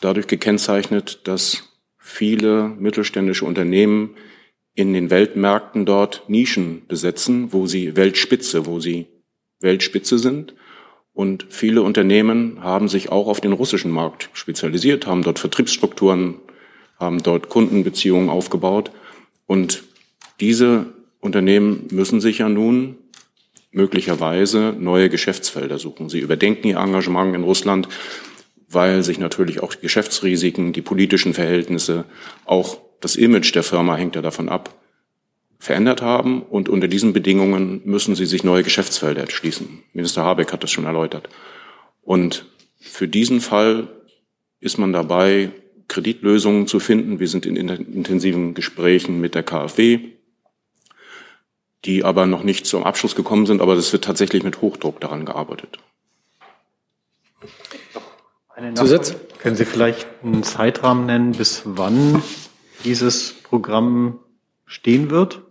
[0.00, 1.64] dadurch gekennzeichnet, dass
[1.98, 4.16] viele mittelständische Unternehmen
[4.74, 9.06] in den Weltmärkten dort Nischen besetzen, wo sie Weltspitze, wo sie
[9.60, 10.54] Weltspitze sind.
[11.12, 16.40] Und viele Unternehmen haben sich auch auf den russischen Markt spezialisiert, haben dort Vertriebsstrukturen,
[16.98, 18.90] haben dort Kundenbeziehungen aufgebaut.
[19.46, 19.84] Und
[20.40, 20.86] diese
[21.20, 22.96] Unternehmen müssen sich ja nun
[23.70, 26.08] möglicherweise neue Geschäftsfelder suchen.
[26.08, 27.88] Sie überdenken ihr Engagement in Russland
[28.74, 32.04] weil sich natürlich auch die Geschäftsrisiken, die politischen Verhältnisse,
[32.44, 34.74] auch das Image der Firma hängt ja davon ab,
[35.58, 36.42] verändert haben.
[36.42, 39.82] Und unter diesen Bedingungen müssen sie sich neue Geschäftsfelder erschließen.
[39.92, 41.28] Minister Habeck hat das schon erläutert.
[42.02, 42.46] Und
[42.78, 43.88] für diesen Fall
[44.60, 45.50] ist man dabei,
[45.88, 47.20] Kreditlösungen zu finden.
[47.20, 50.00] Wir sind in intensiven Gesprächen mit der KfW,
[51.84, 55.26] die aber noch nicht zum Abschluss gekommen sind, aber es wird tatsächlich mit Hochdruck daran
[55.26, 55.78] gearbeitet.
[58.74, 59.16] Zusatz?
[59.40, 62.22] Können Sie vielleicht einen Zeitrahmen nennen, bis wann
[62.84, 64.20] dieses Programm
[64.66, 65.42] stehen wird?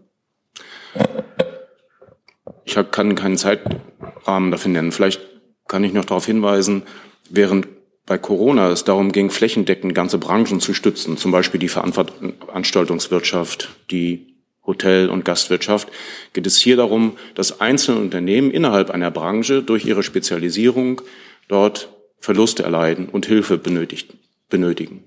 [2.66, 4.92] Ich kann keinen Zeitrahmen dafür nennen.
[4.92, 5.22] Vielleicht
[5.68, 6.84] kann ich noch darauf hinweisen,
[7.30, 7.68] während
[8.06, 14.36] bei Corona es darum ging, flächendeckend ganze Branchen zu stützen, zum Beispiel die Veranstaltungswirtschaft, die
[14.66, 15.90] Hotel- und Gastwirtschaft,
[16.34, 21.02] geht es hier darum, dass einzelne Unternehmen innerhalb einer Branche durch ihre Spezialisierung
[21.48, 21.90] dort
[22.24, 24.14] Verluste erleiden und Hilfe benötigt,
[24.50, 25.04] benötigen.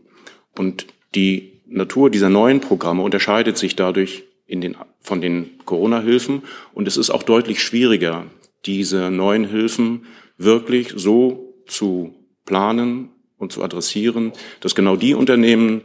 [0.54, 6.42] Und die Natur dieser neuen Programme unterscheidet sich dadurch in den, von den Corona-Hilfen.
[6.74, 8.26] Und es ist auch deutlich schwieriger,
[8.66, 10.04] diese neuen Hilfen
[10.36, 12.14] wirklich so zu
[12.44, 13.08] planen
[13.38, 15.80] und zu adressieren, dass genau die Unternehmen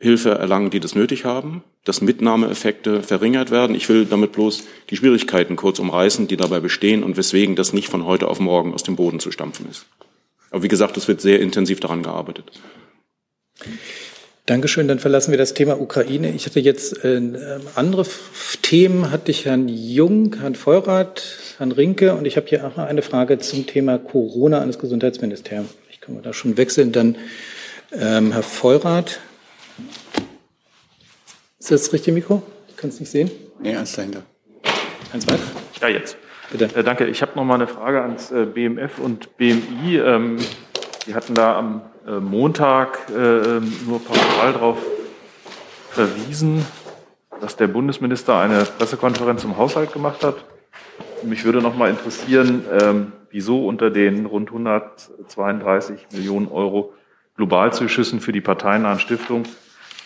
[0.00, 3.76] Hilfe erlangen, die das nötig haben, dass Mitnahmeeffekte verringert werden.
[3.76, 7.90] Ich will damit bloß die Schwierigkeiten kurz umreißen, die dabei bestehen und weswegen das nicht
[7.90, 9.86] von heute auf morgen aus dem Boden zu stampfen ist.
[10.56, 12.50] Aber wie gesagt, es wird sehr intensiv daran gearbeitet.
[14.46, 14.88] Dankeschön.
[14.88, 16.32] Dann verlassen wir das Thema Ukraine.
[16.34, 17.20] Ich hatte jetzt äh,
[17.74, 18.06] andere
[18.62, 21.22] Themen, hatte ich Herrn Jung, Herrn Feurath,
[21.58, 24.78] Herrn Rinke und ich habe hier auch noch eine Frage zum Thema Corona an das
[24.78, 25.68] Gesundheitsministerium.
[25.90, 26.90] Ich kann mal da schon wechseln.
[26.90, 27.18] Dann
[27.92, 29.20] ähm, Herr Feurath.
[31.58, 32.42] Ist das das richtige Mikro?
[32.70, 33.30] Ich kann es nicht sehen.
[33.60, 34.22] Nee, eins dahinter.
[35.12, 35.42] Eins weiter?
[35.82, 36.16] Ja, jetzt.
[36.50, 36.70] Bitte.
[36.74, 37.06] Äh, danke.
[37.06, 39.98] Ich habe noch mal eine Frage ans äh, BMF und BMI.
[39.98, 40.36] Ähm,
[41.06, 44.78] die hatten da am äh, Montag äh, ähm, nur pauschal darauf
[45.90, 46.64] verwiesen,
[47.40, 50.36] dass der Bundesminister eine Pressekonferenz zum Haushalt gemacht hat.
[51.22, 56.92] Mich würde noch mal interessieren, ähm, wieso unter den rund 132 Millionen Euro
[57.36, 59.46] Globalzuschüssen für die parteinahen Stiftungen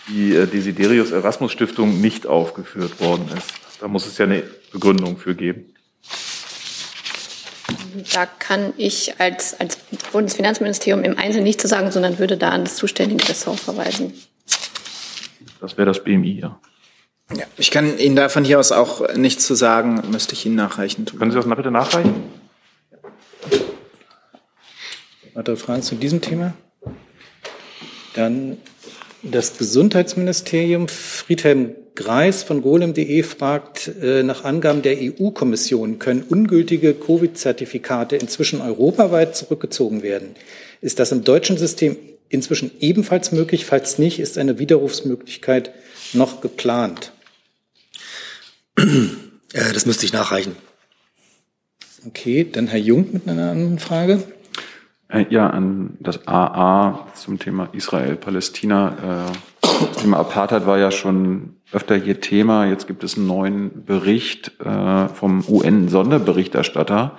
[0.09, 3.53] die äh, Desiderius Erasmus Stiftung nicht aufgeführt worden ist.
[3.81, 5.73] Da muss es ja eine Begründung für geben.
[8.13, 9.79] Da kann ich als, als
[10.13, 14.13] Bundesfinanzministerium im Einzelnen nichts zu sagen, sondern würde da an das zuständige Ressort verweisen.
[15.61, 16.61] Das wäre das BMI, ja.
[17.37, 17.45] ja.
[17.57, 21.05] Ich kann Ihnen da von hier aus auch nichts zu sagen, müsste ich Ihnen nachreichen.
[21.05, 22.15] Können Sie das mal bitte nachreichen?
[25.35, 26.55] Weitere Fragen zu diesem Thema?
[28.15, 28.59] Dann
[29.23, 30.89] das Gesundheitsministerium.
[30.89, 39.37] Friedhelm Greis von golem.de fragt äh, nach Angaben der EU-Kommission, können ungültige Covid-Zertifikate inzwischen europaweit
[39.37, 40.31] zurückgezogen werden?
[40.81, 41.99] Ist das im deutschen System
[42.31, 43.67] inzwischen ebenfalls möglich?
[43.67, 45.73] Falls nicht, ist eine Widerrufsmöglichkeit
[46.15, 47.13] noch geplant?
[48.77, 50.57] Äh, das müsste ich nachreichen.
[52.07, 54.23] Okay, dann Herr Jung mit einer anderen Frage.
[55.09, 59.27] Äh, ja, an das AA zum Thema Israel-Palästina.
[59.29, 59.50] Äh,
[59.81, 62.67] das Thema Apartheid war ja schon öfter hier Thema.
[62.67, 67.17] Jetzt gibt es einen neuen Bericht äh, vom UN-Sonderberichterstatter,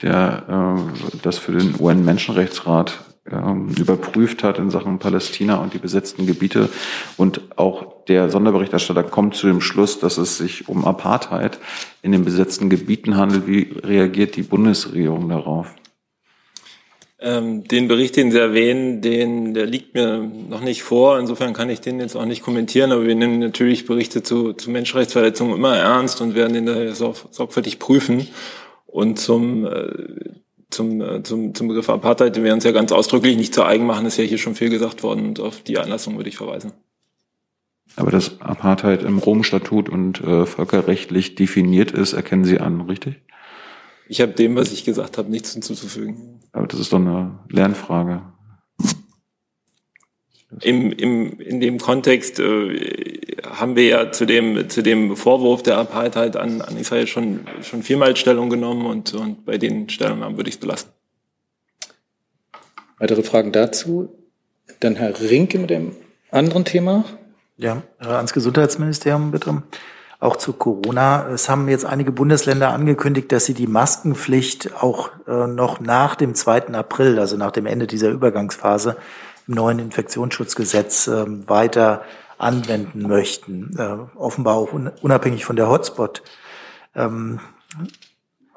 [0.00, 0.82] der
[1.22, 2.98] das für den UN-Menschenrechtsrat
[3.30, 6.68] ähm, überprüft hat in Sachen Palästina und die besetzten Gebiete.
[7.16, 11.60] Und auch der Sonderberichterstatter kommt zu dem Schluss, dass es sich um Apartheid
[12.02, 13.46] in den besetzten Gebieten handelt.
[13.46, 15.72] Wie reagiert die Bundesregierung darauf?
[17.24, 21.18] Ähm, den Bericht, den Sie erwähnen, den, der liegt mir noch nicht vor.
[21.18, 22.90] Insofern kann ich den jetzt auch nicht kommentieren.
[22.90, 27.78] Aber wir nehmen natürlich Berichte zu, zu Menschenrechtsverletzungen immer ernst und werden den daher sorgfältig
[27.78, 28.26] prüfen.
[28.86, 29.92] Und zum, äh,
[30.70, 33.86] zum, äh, zum, zum Begriff Apartheid, den wir uns ja ganz ausdrücklich nicht zu eigen
[33.86, 35.26] machen, ist ja hier schon viel gesagt worden.
[35.26, 36.72] Und auf die Einlassung würde ich verweisen.
[37.94, 43.20] Aber dass Apartheid im Rom-Statut und äh, völkerrechtlich definiert ist, erkennen Sie an, richtig?
[44.12, 46.42] Ich habe dem, was ich gesagt habe, nichts hinzuzufügen.
[46.52, 48.20] Aber das ist doch eine Lernfrage.
[50.60, 55.78] Im, im, in dem Kontext äh, haben wir ja zu dem, zu dem Vorwurf der
[55.78, 60.50] Apartheid an, an Israel schon, schon vielmal Stellung genommen und, und bei den Stellungnahmen würde
[60.50, 60.90] ich es belassen.
[62.98, 64.10] Weitere Fragen dazu?
[64.80, 65.96] Dann Herr Rinke mit dem
[66.30, 67.06] anderen Thema.
[67.56, 69.62] Ja, äh, ans Gesundheitsministerium bitte.
[70.22, 71.26] Auch zu Corona.
[71.30, 76.36] Es haben jetzt einige Bundesländer angekündigt, dass sie die Maskenpflicht auch äh, noch nach dem
[76.36, 76.68] 2.
[76.74, 78.96] April, also nach dem Ende dieser Übergangsphase,
[79.48, 82.04] im neuen Infektionsschutzgesetz äh, weiter
[82.38, 83.74] anwenden möchten.
[83.76, 86.22] Äh, offenbar auch un unabhängig von der Hotspot.
[86.94, 87.40] Ähm,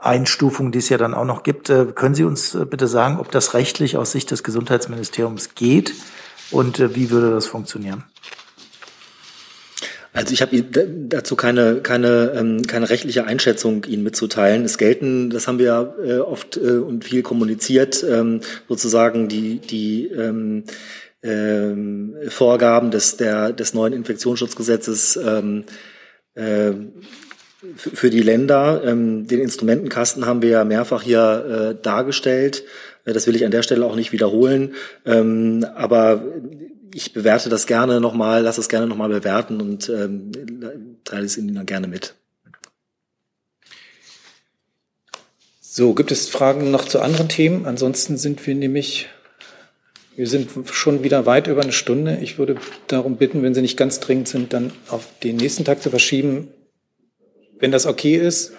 [0.03, 1.71] die es ja dann auch noch gibt.
[1.71, 5.95] Äh, können Sie uns bitte sagen, ob das rechtlich aus Sicht des Gesundheitsministeriums geht
[6.51, 8.03] und wie würde das funktionieren?
[10.15, 14.63] Also ich habe dazu keine, keine, ähm, keine rechtliche Einschätzung Ihnen mitzuteilen.
[14.63, 18.39] Es gelten, das haben wir ja äh, oft äh, und viel kommuniziert, ähm,
[18.69, 20.63] sozusagen die, die ähm,
[21.21, 26.73] ähm, Vorgaben des, der, des neuen Infektionsschutzgesetzes äh,
[27.77, 28.81] für die Länder.
[28.85, 32.63] Den Instrumentenkasten haben wir ja mehrfach hier dargestellt.
[33.05, 34.75] Das will ich an der Stelle auch nicht wiederholen.
[35.05, 36.23] Aber
[36.93, 40.31] ich bewerte das gerne nochmal, lasse es gerne nochmal bewerten und ähm,
[41.03, 42.15] teile es Ihnen dann gerne mit.
[45.61, 47.65] So, gibt es Fragen noch zu anderen Themen?
[47.65, 49.09] Ansonsten sind wir nämlich,
[50.15, 52.19] wir sind schon wieder weit über eine Stunde.
[52.21, 52.55] Ich würde
[52.87, 56.47] darum bitten, wenn Sie nicht ganz dringend sind, dann auf den nächsten Tag zu verschieben.
[57.59, 58.53] Wenn das okay ist,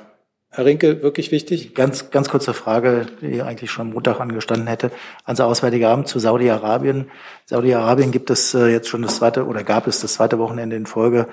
[0.50, 1.74] Herr Rinke, wirklich wichtig?
[1.74, 4.90] Ganz, ganz kurze Frage, die eigentlich schon Montag angestanden hätte.
[5.24, 7.10] Also Auswärtige Amt zu Saudi-Arabien.
[7.44, 10.86] Saudi-Arabien gibt es äh, jetzt schon das zweite oder gab es das zweite Wochenende in
[10.86, 11.28] Folge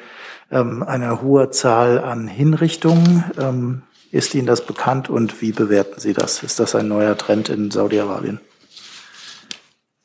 [0.51, 3.23] ähm, eine hohe Zahl an Hinrichtungen.
[3.39, 6.43] Ähm, ist Ihnen das bekannt und wie bewerten Sie das?
[6.43, 8.39] Ist das ein neuer Trend in Saudi-Arabien?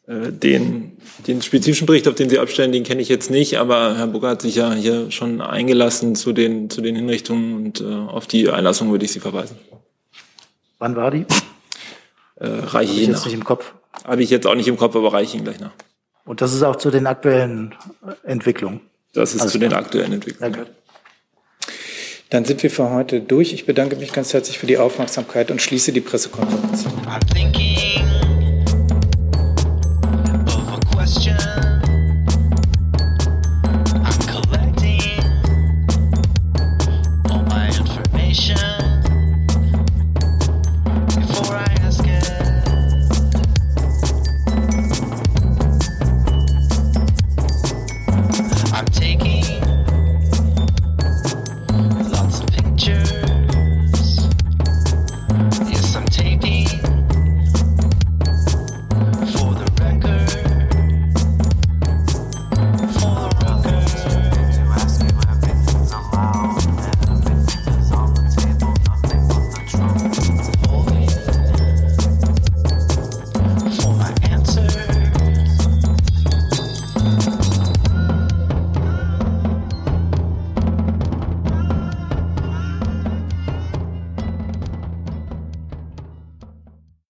[0.09, 0.97] Äh, den,
[1.27, 4.31] den spezifischen Bericht, auf den Sie abstellen, den kenne ich jetzt nicht, aber Herr Burger
[4.31, 8.49] hat sich ja hier schon eingelassen zu den, zu den Hinrichtungen und äh, auf die
[8.49, 9.59] Einlassung würde ich Sie verweisen.
[10.79, 11.27] Wann war die?
[12.37, 13.25] Äh, reiche ich Ihnen nach.
[13.27, 13.75] nicht im Kopf.
[14.03, 15.73] Habe ich jetzt auch nicht im Kopf, aber reiche ich Ihnen gleich nach.
[16.25, 17.75] Und das ist auch zu den aktuellen
[18.23, 18.81] Entwicklungen?
[19.13, 20.55] Das ist Alles zu den aktuellen Entwicklungen.
[20.55, 20.71] Danke.
[22.31, 23.53] Dann sind wir für heute durch.
[23.53, 26.87] Ich bedanke mich ganz herzlich für die Aufmerksamkeit und schließe die Pressekonferenz.
[27.07, 28.38] I'm thinking